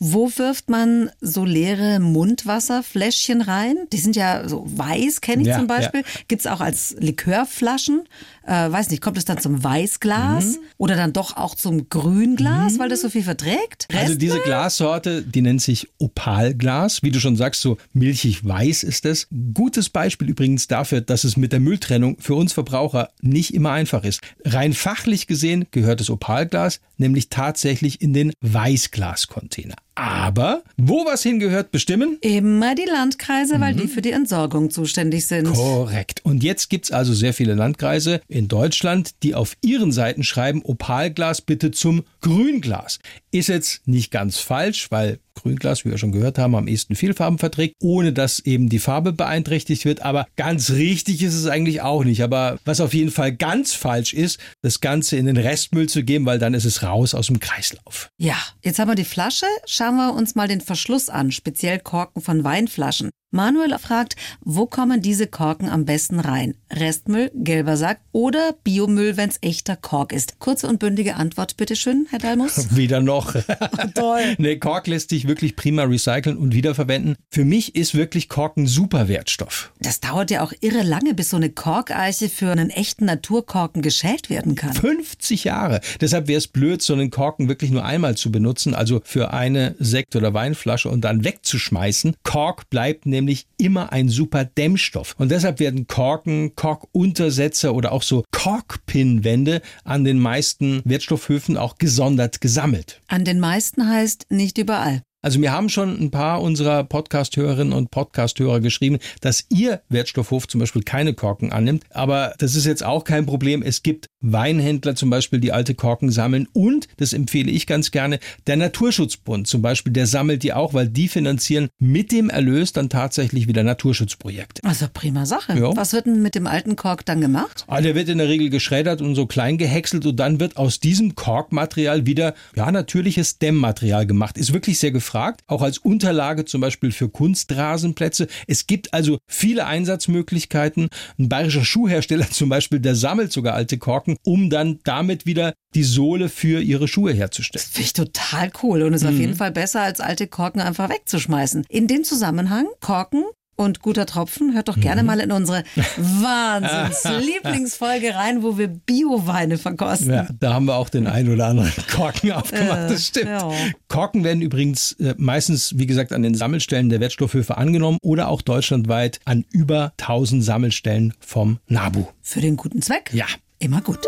Wo 0.00 0.28
wirft 0.34 0.68
man 0.68 1.10
so 1.20 1.44
leere 1.44 2.00
Mundwasserfläschchen 2.00 3.42
rein? 3.42 3.76
Die 3.92 3.98
sind 3.98 4.16
ja 4.16 4.48
so 4.48 4.64
weiß, 4.66 5.20
kenne 5.20 5.42
ich 5.42 5.48
Ja, 5.48 5.58
zum 5.58 5.68
Beispiel. 5.68 6.02
Gibt's 6.26 6.48
auch 6.48 6.60
als 6.60 6.96
Likörflaschen. 6.98 8.02
Äh, 8.44 8.72
weiß 8.72 8.90
nicht, 8.90 9.00
kommt 9.02 9.18
es 9.18 9.24
dann 9.24 9.38
zum 9.38 9.62
Weißglas 9.62 10.51
Mhm. 10.58 10.64
oder 10.78 10.96
dann 10.96 11.12
doch 11.12 11.36
auch 11.36 11.54
zum 11.54 11.88
Grünglas, 11.88 12.78
weil 12.78 12.88
das 12.88 13.02
so 13.02 13.08
viel 13.08 13.22
verträgt? 13.22 13.88
Also 13.94 14.14
diese 14.14 14.34
Restmüll? 14.34 14.44
Glassorte, 14.44 15.22
die 15.22 15.42
nennt 15.42 15.62
sich 15.62 15.88
Opalglas. 15.98 17.02
Wie 17.02 17.10
du 17.10 17.20
schon 17.20 17.36
sagst, 17.36 17.60
so 17.60 17.76
milchig 17.92 18.44
weiß 18.44 18.82
ist 18.82 19.06
es. 19.06 19.28
Gutes 19.54 19.88
Beispiel 19.90 20.28
übrigens 20.28 20.66
dafür, 20.68 21.00
dass 21.00 21.24
es 21.24 21.36
mit 21.36 21.52
der 21.52 21.60
Mülltrennung 21.60 22.16
für 22.18 22.34
uns 22.34 22.52
Verbraucher 22.52 23.10
nicht 23.20 23.54
immer 23.54 23.72
einfach 23.72 24.04
ist. 24.04 24.20
Rein 24.44 24.72
fachlich 24.72 25.26
gesehen 25.26 25.66
gehört 25.70 26.00
das 26.00 26.10
Opalglas 26.10 26.80
nämlich 27.02 27.28
tatsächlich 27.28 28.00
in 28.00 28.14
den 28.14 28.32
Weißglascontainer. 28.40 29.74
Aber 29.94 30.62
wo 30.78 31.04
was 31.04 31.22
hingehört, 31.22 31.70
bestimmen 31.70 32.16
Immer 32.22 32.74
die 32.74 32.86
Landkreise, 32.90 33.60
weil 33.60 33.74
Mhm. 33.74 33.78
die 33.78 33.88
für 33.88 34.00
die 34.02 34.12
Entsorgung 34.12 34.70
zuständig 34.70 35.26
sind. 35.26 35.52
Korrekt. 35.52 36.20
Und 36.24 36.42
jetzt 36.42 36.70
gibt's 36.70 36.90
also 36.90 37.12
sehr 37.12 37.34
viele 37.34 37.54
Landkreise 37.54 38.20
in 38.28 38.48
Deutschland, 38.48 39.22
die 39.22 39.34
auf 39.34 39.54
ihren 39.60 39.92
Seiten 39.92 40.24
schreiben, 40.24 40.62
Opalglas 40.64 41.42
bitte 41.42 41.70
zum 41.72 42.04
Grünglas. 42.20 43.00
Ist 43.30 43.48
jetzt 43.48 43.86
nicht 43.86 44.10
ganz 44.10 44.38
falsch, 44.38 44.90
weil 44.90 45.18
Grünglas, 45.34 45.84
wie 45.84 45.90
wir 45.90 45.98
schon 45.98 46.12
gehört 46.12 46.38
haben, 46.38 46.54
am 46.54 46.68
ehesten 46.68 46.94
viel 46.94 47.14
Farben 47.14 47.38
verträgt, 47.38 47.74
ohne 47.80 48.12
dass 48.12 48.40
eben 48.40 48.68
die 48.68 48.78
Farbe 48.78 49.12
beeinträchtigt 49.12 49.84
wird. 49.84 50.02
Aber 50.02 50.26
ganz 50.36 50.70
richtig 50.70 51.22
ist 51.22 51.34
es 51.34 51.46
eigentlich 51.46 51.82
auch 51.82 52.04
nicht. 52.04 52.22
Aber 52.22 52.58
was 52.64 52.80
auf 52.80 52.94
jeden 52.94 53.10
Fall 53.10 53.32
ganz 53.34 53.74
falsch 53.74 54.14
ist, 54.14 54.38
das 54.62 54.80
Ganze 54.80 55.16
in 55.16 55.26
den 55.26 55.36
Restmüll 55.36 55.88
zu 55.88 56.02
geben, 56.02 56.26
weil 56.26 56.38
dann 56.38 56.54
ist 56.54 56.64
es 56.64 56.82
raus 56.82 57.14
aus 57.14 57.26
dem 57.26 57.40
Kreislauf. 57.40 58.08
Ja, 58.18 58.36
jetzt 58.62 58.78
haben 58.78 58.88
wir 58.88 58.94
die 58.94 59.04
Flasche. 59.04 59.46
Schauen 59.66 59.96
wir 59.96 60.14
uns 60.14 60.34
mal 60.34 60.48
den 60.48 60.60
Verschluss 60.60 61.08
an, 61.08 61.32
speziell 61.32 61.78
Korken 61.78 62.22
von 62.22 62.44
Weinflaschen. 62.44 63.10
Manuel 63.34 63.78
fragt, 63.78 64.14
wo 64.42 64.66
kommen 64.66 65.00
diese 65.00 65.26
Korken 65.26 65.70
am 65.70 65.86
besten 65.86 66.20
rein? 66.20 66.54
Restmüll, 66.70 67.30
gelber 67.34 67.78
Sack 67.78 68.00
oder 68.12 68.54
Biomüll, 68.62 69.16
wenn's 69.16 69.38
echter 69.40 69.74
Kork 69.74 70.12
ist? 70.12 70.38
Kurze 70.38 70.68
und 70.68 70.78
bündige 70.78 71.16
Antwort, 71.16 71.56
bitteschön, 71.56 72.06
Herr 72.10 72.18
Dalmus. 72.18 72.76
Wieder 72.76 73.00
noch. 73.00 73.34
Toll. 73.94 74.20
Nee, 74.38 74.56
Kork 74.58 74.86
lässt 74.86 75.10
sich 75.10 75.26
wirklich 75.26 75.56
prima 75.56 75.84
recyceln 75.84 76.36
und 76.36 76.52
wiederverwenden. 76.54 77.16
Für 77.30 77.44
mich 77.44 77.74
ist 77.74 77.94
wirklich 77.94 78.28
Kork 78.28 78.56
ein 78.58 78.66
super 78.66 79.08
Wertstoff. 79.08 79.72
Das 79.80 80.00
dauert 80.00 80.30
ja 80.30 80.42
auch 80.42 80.52
irre 80.60 80.82
lange, 80.82 81.14
bis 81.14 81.30
so 81.30 81.36
eine 81.38 81.48
Korkeiche 81.48 82.28
für 82.28 82.50
einen 82.50 82.70
echten 82.70 83.06
Naturkorken 83.06 83.80
geschält 83.80 84.28
werden 84.28 84.56
kann. 84.56 84.74
50 84.74 85.44
Jahre. 85.44 85.80
Deshalb 86.00 86.28
wäre 86.28 86.38
es 86.38 86.48
blöd, 86.48 86.82
so 86.82 86.92
einen 86.92 87.10
Korken 87.10 87.48
wirklich 87.48 87.70
nur 87.70 87.84
einmal 87.84 88.16
zu 88.16 88.30
benutzen, 88.30 88.74
also 88.74 89.00
für 89.04 89.32
eine 89.32 89.74
Sekt- 89.78 90.16
oder 90.16 90.34
Weinflasche 90.34 90.90
und 90.90 91.00
dann 91.02 91.24
wegzuschmeißen. 91.24 92.14
Kork 92.24 92.68
bleibt 92.68 93.06
nämlich 93.06 93.21
nämlich 93.22 93.46
immer 93.58 93.92
ein 93.92 94.08
super 94.08 94.44
Dämmstoff. 94.44 95.14
Und 95.18 95.30
deshalb 95.30 95.60
werden 95.60 95.86
Korken, 95.86 96.54
Korkuntersetzer 96.54 97.74
oder 97.74 97.92
auch 97.92 98.02
so 98.02 98.24
Korkpinwände 98.32 99.62
an 99.84 100.04
den 100.04 100.18
meisten 100.18 100.82
Wertstoffhöfen 100.84 101.56
auch 101.56 101.76
gesondert 101.76 102.40
gesammelt. 102.40 103.00
An 103.08 103.24
den 103.24 103.40
meisten 103.40 103.88
heißt 103.88 104.26
nicht 104.30 104.58
überall. 104.58 105.02
Also 105.24 105.38
mir 105.38 105.52
haben 105.52 105.68
schon 105.68 106.00
ein 106.00 106.10
paar 106.10 106.42
unserer 106.42 106.82
Podcast-Hörerinnen 106.82 107.72
und 107.72 107.92
Podcast-Hörer 107.92 108.58
geschrieben, 108.58 108.98
dass 109.20 109.46
ihr 109.50 109.80
Wertstoffhof 109.88 110.48
zum 110.48 110.58
Beispiel 110.58 110.82
keine 110.82 111.14
Korken 111.14 111.52
annimmt. 111.52 111.84
Aber 111.90 112.34
das 112.38 112.56
ist 112.56 112.66
jetzt 112.66 112.82
auch 112.82 113.04
kein 113.04 113.24
Problem. 113.24 113.62
Es 113.62 113.84
gibt 113.84 114.06
Weinhändler 114.20 114.96
zum 114.96 115.10
Beispiel, 115.10 115.38
die 115.38 115.52
alte 115.52 115.76
Korken 115.76 116.10
sammeln. 116.10 116.48
Und, 116.52 116.88
das 116.96 117.12
empfehle 117.12 117.52
ich 117.52 117.68
ganz 117.68 117.92
gerne, 117.92 118.18
der 118.48 118.56
Naturschutzbund 118.56 119.46
zum 119.46 119.62
Beispiel, 119.62 119.92
der 119.92 120.08
sammelt 120.08 120.42
die 120.42 120.54
auch, 120.54 120.74
weil 120.74 120.88
die 120.88 121.06
finanzieren 121.06 121.68
mit 121.78 122.10
dem 122.10 122.28
Erlös 122.28 122.72
dann 122.72 122.88
tatsächlich 122.88 123.46
wieder 123.46 123.62
Naturschutzprojekte. 123.62 124.64
Also 124.64 124.86
prima 124.92 125.24
Sache. 125.24 125.56
Ja. 125.56 125.76
Was 125.76 125.92
wird 125.92 126.06
denn 126.06 126.20
mit 126.20 126.34
dem 126.34 126.48
alten 126.48 126.74
Kork 126.74 127.06
dann 127.06 127.20
gemacht? 127.20 127.64
Ah, 127.68 127.80
der 127.80 127.94
wird 127.94 128.08
in 128.08 128.18
der 128.18 128.28
Regel 128.28 128.50
geschreddert 128.50 129.00
und 129.00 129.14
so 129.14 129.26
klein 129.26 129.56
gehäckselt 129.56 130.04
und 130.04 130.16
dann 130.16 130.40
wird 130.40 130.56
aus 130.56 130.80
diesem 130.80 131.14
Korkmaterial 131.14 132.06
wieder 132.06 132.34
ja 132.56 132.72
natürliches 132.72 133.38
Dämmmaterial 133.38 134.04
gemacht. 134.04 134.36
Ist 134.36 134.52
wirklich 134.52 134.80
sehr 134.80 134.90
gefragt 134.90 135.11
gefragt, 135.12 135.42
auch 135.46 135.60
als 135.60 135.76
Unterlage 135.76 136.46
zum 136.46 136.62
Beispiel 136.62 136.90
für 136.90 137.10
Kunstrasenplätze. 137.10 138.28
Es 138.46 138.66
gibt 138.66 138.94
also 138.94 139.18
viele 139.26 139.66
Einsatzmöglichkeiten. 139.66 140.88
Ein 141.18 141.28
bayerischer 141.28 141.64
Schuhhersteller 141.64 142.30
zum 142.30 142.48
Beispiel, 142.48 142.80
der 142.80 142.94
sammelt 142.94 143.30
sogar 143.30 143.54
alte 143.54 143.76
Korken, 143.76 144.16
um 144.24 144.48
dann 144.48 144.80
damit 144.84 145.26
wieder 145.26 145.52
die 145.74 145.84
Sohle 145.84 146.30
für 146.30 146.62
ihre 146.62 146.88
Schuhe 146.88 147.12
herzustellen. 147.12 147.62
Das 147.62 147.72
finde 147.72 147.86
ich 147.86 147.92
total 147.92 148.50
cool 148.62 148.82
und 148.82 148.94
ist 148.94 149.04
auf 149.04 149.12
jeden 149.12 149.34
Fall 149.34 149.52
besser, 149.52 149.82
als 149.82 150.00
alte 150.00 150.26
Korken 150.26 150.62
einfach 150.62 150.88
wegzuschmeißen. 150.88 151.66
In 151.68 151.88
dem 151.88 152.04
Zusammenhang, 152.04 152.66
Korken 152.80 153.24
und 153.56 153.82
guter 153.82 154.06
Tropfen, 154.06 154.54
hört 154.54 154.68
doch 154.68 154.80
gerne 154.80 155.02
mal 155.02 155.20
in 155.20 155.30
unsere 155.32 155.64
Wahnsinns-Lieblingsfolge 155.96 158.14
rein, 158.14 158.42
wo 158.42 158.58
wir 158.58 158.68
Bio-Weine 158.68 159.58
verkosten. 159.58 160.12
Ja, 160.12 160.26
da 160.40 160.54
haben 160.54 160.64
wir 160.66 160.76
auch 160.76 160.88
den 160.88 161.06
ein 161.06 161.28
oder 161.28 161.46
anderen 161.46 161.72
Korken 161.94 162.32
aufgemacht, 162.32 162.90
das 162.90 163.06
stimmt. 163.08 163.26
ja. 163.26 163.50
Korken 163.88 164.24
werden 164.24 164.42
übrigens 164.42 164.92
äh, 164.92 165.14
meistens, 165.18 165.78
wie 165.78 165.86
gesagt, 165.86 166.12
an 166.12 166.22
den 166.22 166.34
Sammelstellen 166.34 166.88
der 166.88 167.00
Wertstoffhöfe 167.00 167.56
angenommen 167.56 167.98
oder 168.02 168.28
auch 168.28 168.42
deutschlandweit 168.42 169.20
an 169.24 169.44
über 169.50 169.92
1000 169.98 170.44
Sammelstellen 170.44 171.14
vom 171.20 171.58
NABU. 171.68 172.06
Für 172.20 172.40
den 172.40 172.56
guten 172.56 172.82
Zweck? 172.82 173.10
Ja. 173.12 173.26
Immer 173.58 173.80
gut. 173.80 174.00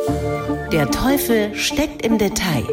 Der 0.72 0.90
Teufel 0.90 1.54
steckt 1.54 2.04
im 2.04 2.18
Detail. 2.18 2.64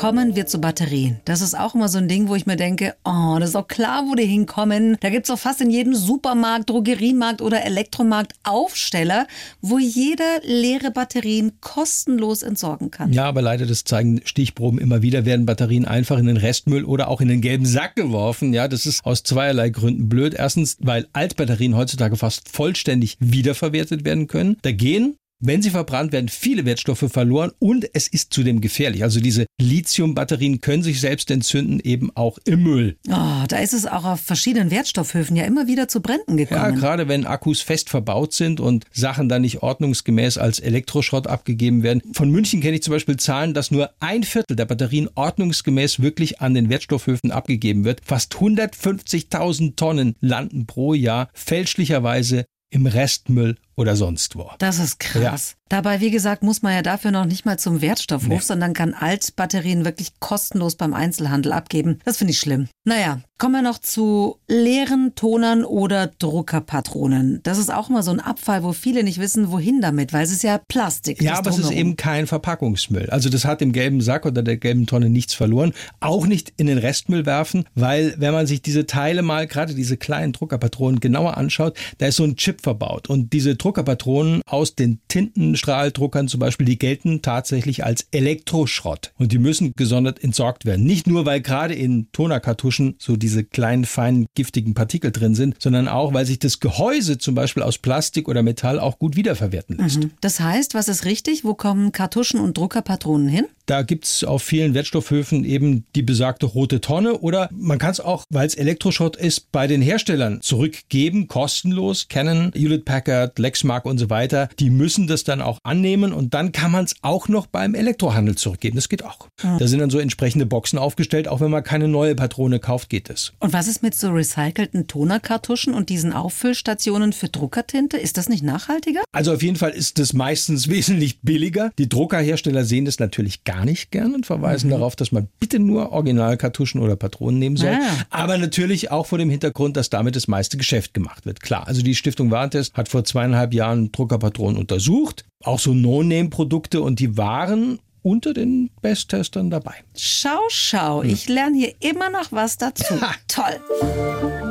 Kommen 0.00 0.34
wir 0.34 0.46
zu 0.46 0.62
Batterien. 0.62 1.20
Das 1.26 1.42
ist 1.42 1.54
auch 1.54 1.74
immer 1.74 1.90
so 1.90 1.98
ein 1.98 2.08
Ding, 2.08 2.28
wo 2.28 2.34
ich 2.34 2.46
mir 2.46 2.56
denke, 2.56 2.94
oh, 3.04 3.36
das 3.38 3.50
ist 3.50 3.54
auch 3.54 3.68
klar, 3.68 4.06
wo 4.08 4.14
die 4.14 4.24
hinkommen. 4.24 4.96
Da 5.00 5.10
gibt's 5.10 5.28
doch 5.28 5.38
fast 5.38 5.60
in 5.60 5.68
jedem 5.68 5.94
Supermarkt, 5.94 6.70
Drogeriemarkt 6.70 7.42
oder 7.42 7.66
Elektromarkt 7.66 8.32
Aufsteller, 8.42 9.26
wo 9.60 9.78
jeder 9.78 10.40
leere 10.42 10.90
Batterien 10.90 11.52
kostenlos 11.60 12.42
entsorgen 12.42 12.90
kann. 12.90 13.12
Ja, 13.12 13.26
aber 13.26 13.42
leider, 13.42 13.66
das 13.66 13.84
zeigen 13.84 14.22
Stichproben 14.24 14.78
immer 14.78 15.02
wieder, 15.02 15.26
werden 15.26 15.44
Batterien 15.44 15.84
einfach 15.84 16.16
in 16.16 16.24
den 16.24 16.38
Restmüll 16.38 16.86
oder 16.86 17.08
auch 17.08 17.20
in 17.20 17.28
den 17.28 17.42
gelben 17.42 17.66
Sack 17.66 17.94
geworfen. 17.94 18.54
Ja, 18.54 18.68
das 18.68 18.86
ist 18.86 19.04
aus 19.04 19.22
zweierlei 19.22 19.68
Gründen 19.68 20.08
blöd. 20.08 20.32
Erstens, 20.32 20.78
weil 20.80 21.08
Altbatterien 21.12 21.76
heutzutage 21.76 22.16
fast 22.16 22.48
vollständig 22.48 23.18
wiederverwertet 23.20 24.06
werden 24.06 24.28
können. 24.28 24.56
Da 24.62 24.72
gehen 24.72 25.16
wenn 25.40 25.62
sie 25.62 25.70
verbrannt 25.70 26.12
werden, 26.12 26.28
viele 26.28 26.64
Wertstoffe 26.64 27.06
verloren 27.10 27.50
und 27.58 27.88
es 27.94 28.08
ist 28.08 28.32
zudem 28.32 28.60
gefährlich. 28.60 29.02
Also 29.02 29.20
diese 29.20 29.46
Lithiumbatterien 29.60 30.60
können 30.60 30.82
sich 30.82 31.00
selbst 31.00 31.30
entzünden, 31.30 31.80
eben 31.80 32.14
auch 32.14 32.38
im 32.44 32.62
Müll. 32.62 32.96
Oh, 33.08 33.44
da 33.48 33.58
ist 33.58 33.72
es 33.72 33.86
auch 33.86 34.04
auf 34.04 34.20
verschiedenen 34.20 34.70
Wertstoffhöfen 34.70 35.36
ja 35.36 35.44
immer 35.44 35.66
wieder 35.66 35.88
zu 35.88 36.00
Bränden 36.02 36.36
gekommen. 36.36 36.60
Ja, 36.60 36.70
gerade 36.70 37.08
wenn 37.08 37.26
Akkus 37.26 37.60
fest 37.60 37.88
verbaut 37.88 38.34
sind 38.34 38.60
und 38.60 38.84
Sachen 38.92 39.28
dann 39.28 39.42
nicht 39.42 39.62
ordnungsgemäß 39.62 40.38
als 40.38 40.60
Elektroschrott 40.60 41.26
abgegeben 41.26 41.82
werden. 41.82 42.02
Von 42.12 42.30
München 42.30 42.60
kenne 42.60 42.76
ich 42.76 42.82
zum 42.82 42.92
Beispiel 42.92 43.16
Zahlen, 43.16 43.54
dass 43.54 43.70
nur 43.70 43.90
ein 44.00 44.22
Viertel 44.22 44.56
der 44.56 44.66
Batterien 44.66 45.08
ordnungsgemäß 45.14 46.00
wirklich 46.00 46.40
an 46.40 46.54
den 46.54 46.68
Wertstoffhöfen 46.68 47.30
abgegeben 47.30 47.84
wird. 47.84 48.02
Fast 48.04 48.34
150.000 48.34 49.76
Tonnen 49.76 50.16
landen 50.20 50.66
pro 50.66 50.94
Jahr 50.94 51.30
fälschlicherweise 51.32 52.44
im 52.70 52.86
Restmüll 52.86 53.56
oder 53.80 53.96
sonst 53.96 54.36
wo. 54.36 54.50
Das 54.58 54.78
ist 54.78 55.00
krass. 55.00 55.56
Dabei, 55.70 56.00
wie 56.00 56.10
gesagt, 56.10 56.42
muss 56.42 56.62
man 56.62 56.74
ja 56.74 56.82
dafür 56.82 57.12
noch 57.12 57.24
nicht 57.26 57.46
mal 57.46 57.56
zum 57.58 57.80
Wertstoffhof, 57.80 58.28
Nee. 58.28 58.38
sondern 58.40 58.74
kann 58.74 58.92
Altbatterien 58.92 59.84
wirklich 59.84 60.18
kostenlos 60.18 60.74
beim 60.74 60.94
Einzelhandel 60.94 61.52
abgeben. 61.52 62.00
Das 62.04 62.16
finde 62.16 62.32
ich 62.32 62.40
schlimm. 62.40 62.66
Naja, 62.84 63.20
kommen 63.38 63.54
wir 63.54 63.62
noch 63.62 63.78
zu 63.78 64.38
leeren 64.48 65.12
Tonern 65.14 65.64
oder 65.64 66.08
Druckerpatronen. 66.18 67.40
Das 67.44 67.58
ist 67.58 67.72
auch 67.72 67.88
immer 67.88 68.02
so 68.02 68.10
ein 68.10 68.20
Abfall, 68.20 68.62
wo 68.64 68.72
viele 68.72 69.04
nicht 69.04 69.20
wissen, 69.20 69.50
wohin 69.50 69.80
damit, 69.80 70.12
weil 70.12 70.24
es 70.24 70.32
ist 70.32 70.42
ja 70.42 70.58
Plastik. 70.68 71.22
Ja, 71.22 71.38
aber 71.38 71.50
es 71.50 71.58
ist 71.58 71.70
eben 71.70 71.96
kein 71.96 72.26
Verpackungsmüll. 72.26 73.08
Also 73.10 73.28
das 73.28 73.44
hat 73.44 73.62
im 73.62 73.72
gelben 73.72 74.00
Sack 74.00 74.26
oder 74.26 74.42
der 74.42 74.56
gelben 74.56 74.86
Tonne 74.86 75.08
nichts 75.08 75.34
verloren. 75.34 75.72
Auch 76.00 76.26
nicht 76.26 76.52
in 76.56 76.66
den 76.66 76.78
Restmüll 76.78 77.26
werfen, 77.26 77.64
weil 77.74 78.14
wenn 78.18 78.32
man 78.32 78.46
sich 78.48 78.60
diese 78.60 78.86
Teile 78.86 79.22
mal, 79.22 79.46
gerade 79.46 79.74
diese 79.74 79.96
kleinen 79.96 80.32
Druckerpatronen 80.32 80.98
genauer 81.00 81.36
anschaut, 81.36 81.78
da 81.98 82.06
ist 82.06 82.16
so 82.16 82.24
ein 82.24 82.36
Chip 82.36 82.60
verbaut. 82.62 83.08
Und 83.08 83.32
diese 83.32 83.56
Druckerpatronen 83.70 84.42
aus 84.46 84.74
den 84.74 84.98
Tintenstrahldruckern 85.06 86.26
zum 86.26 86.40
Beispiel, 86.40 86.66
die 86.66 86.76
gelten 86.76 87.22
tatsächlich 87.22 87.84
als 87.84 88.04
Elektroschrott. 88.10 89.12
Und 89.16 89.30
die 89.30 89.38
müssen 89.38 89.74
gesondert 89.76 90.24
entsorgt 90.24 90.64
werden. 90.64 90.84
Nicht 90.84 91.06
nur, 91.06 91.24
weil 91.24 91.40
gerade 91.40 91.74
in 91.74 92.08
Tonerkartuschen 92.10 92.96
so 92.98 93.16
diese 93.16 93.44
kleinen, 93.44 93.84
feinen, 93.84 94.26
giftigen 94.34 94.74
Partikel 94.74 95.12
drin 95.12 95.36
sind, 95.36 95.54
sondern 95.60 95.86
auch, 95.86 96.12
weil 96.12 96.26
sich 96.26 96.40
das 96.40 96.58
Gehäuse 96.58 97.18
zum 97.18 97.36
Beispiel 97.36 97.62
aus 97.62 97.78
Plastik 97.78 98.28
oder 98.28 98.42
Metall 98.42 98.80
auch 98.80 98.98
gut 98.98 99.14
wiederverwerten 99.14 99.76
lässt. 99.76 100.02
Mhm. 100.02 100.10
Das 100.20 100.40
heißt, 100.40 100.74
was 100.74 100.88
ist 100.88 101.04
richtig? 101.04 101.44
Wo 101.44 101.54
kommen 101.54 101.92
Kartuschen 101.92 102.40
und 102.40 102.58
Druckerpatronen 102.58 103.28
hin? 103.28 103.46
Da 103.66 103.82
gibt's 103.82 104.24
auf 104.24 104.42
vielen 104.42 104.74
Wertstoffhöfen 104.74 105.44
eben 105.44 105.84
die 105.94 106.02
besagte 106.02 106.46
rote 106.46 106.80
Tonne 106.80 107.18
oder 107.18 107.48
man 107.52 107.78
kann 107.78 107.92
es 107.92 108.00
auch, 108.00 108.24
weil 108.28 108.44
es 108.44 108.56
Elektroschrott 108.56 109.14
ist, 109.14 109.52
bei 109.52 109.68
den 109.68 109.80
Herstellern 109.80 110.40
zurückgeben, 110.40 111.28
kostenlos. 111.28 112.08
Canon, 112.08 112.50
Hewlett 112.52 112.84
Packard, 112.84 113.38
Lexmark 113.60 113.84
und 113.84 113.98
so 113.98 114.10
weiter, 114.10 114.48
die 114.58 114.70
müssen 114.70 115.06
das 115.06 115.24
dann 115.24 115.40
auch 115.40 115.58
annehmen 115.62 116.12
und 116.12 116.34
dann 116.34 116.52
kann 116.52 116.70
man 116.70 116.84
es 116.84 116.94
auch 117.02 117.28
noch 117.28 117.46
beim 117.46 117.74
Elektrohandel 117.74 118.36
zurückgeben. 118.36 118.76
Das 118.76 118.88
geht 118.88 119.04
auch. 119.04 119.28
Da 119.42 119.66
sind 119.66 119.80
dann 119.80 119.90
so 119.90 119.98
entsprechende 119.98 120.46
Boxen 120.46 120.78
aufgestellt, 120.78 121.28
auch 121.28 121.40
wenn 121.40 121.50
man 121.50 121.62
keine 121.62 121.88
neue 121.88 122.14
Patrone 122.14 122.58
kauft, 122.58 122.88
geht 122.88 123.10
es. 123.10 123.32
Und 123.38 123.52
was 123.52 123.68
ist 123.68 123.82
mit 123.82 123.94
so 123.94 124.10
recycelten 124.10 124.86
Tonerkartuschen 124.86 125.74
und 125.74 125.88
diesen 125.88 126.12
Auffüllstationen 126.12 127.12
für 127.12 127.28
Druckertinte? 127.28 127.96
Ist 127.96 128.16
das 128.16 128.28
nicht 128.28 128.42
nachhaltiger? 128.42 129.00
Also 129.12 129.32
auf 129.34 129.42
jeden 129.42 129.56
Fall 129.56 129.70
ist 129.70 129.98
das 129.98 130.12
meistens 130.12 130.68
wesentlich 130.70 131.20
billiger. 131.20 131.70
Die 131.78 131.88
Druckerhersteller 131.88 132.64
sehen 132.64 132.84
das 132.84 132.98
natürlich 132.98 133.44
gar 133.44 133.64
nicht 133.64 133.90
gern 133.90 134.14
und 134.14 134.26
verweisen 134.26 134.70
darauf, 134.70 134.96
dass 134.96 135.12
man 135.12 135.28
bitte 135.38 135.58
nur 135.58 135.92
Originalkartuschen 135.92 136.80
oder 136.80 136.96
Patronen 136.96 137.38
nehmen 137.38 137.56
soll. 137.56 137.72
Ja. 137.72 137.80
Aber 138.10 138.38
natürlich 138.38 138.90
auch 138.90 139.06
vor 139.06 139.18
dem 139.18 139.30
Hintergrund, 139.30 139.76
dass 139.76 139.90
damit 139.90 140.16
das 140.16 140.28
meiste 140.28 140.56
Geschäft 140.56 140.94
gemacht 140.94 141.26
wird. 141.26 141.40
Klar, 141.40 141.66
also 141.66 141.82
die 141.82 141.94
Stiftung 141.94 142.30
Warentest 142.30 142.74
hat 142.74 142.88
vor 142.88 143.04
zweieinhalb 143.04 143.39
Jahren 143.48 143.92
Druckerpatronen 143.92 144.56
untersucht, 144.56 145.24
auch 145.44 145.58
so 145.58 145.74
No-Name-Produkte 145.74 146.82
und 146.82 147.00
die 147.00 147.16
waren 147.16 147.78
unter 148.02 148.32
den 148.32 148.70
Besttestern 148.80 149.50
dabei. 149.50 149.74
Schau, 149.96 150.40
schau, 150.48 151.02
ich 151.02 151.28
lerne 151.28 151.56
hier 151.58 151.74
immer 151.80 152.10
noch 152.10 152.32
was 152.32 152.56
dazu. 152.58 152.94
Toll. 153.28 153.60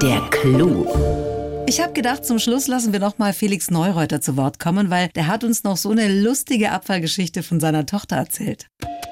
Der 0.02 0.22
Clou. 0.30 0.86
Ich 1.70 1.80
habe 1.80 1.94
gedacht, 1.94 2.26
zum 2.26 2.40
Schluss 2.40 2.66
lassen 2.66 2.94
wir 2.94 3.00
noch 3.00 3.20
mal 3.20 3.32
Felix 3.32 3.70
Neureuter 3.70 4.22
zu 4.22 4.36
Wort 4.38 4.58
kommen, 4.58 4.90
weil 4.90 5.10
der 5.10 5.28
hat 5.28 5.44
uns 5.44 5.64
noch 5.64 5.78
so 5.78 5.92
eine 5.92 6.12
lustige 6.12 6.72
Abfallgeschichte 6.72 7.44
von 7.44 7.60
seiner 7.60 7.86
Tochter 7.86 8.16
erzählt. 8.16 8.66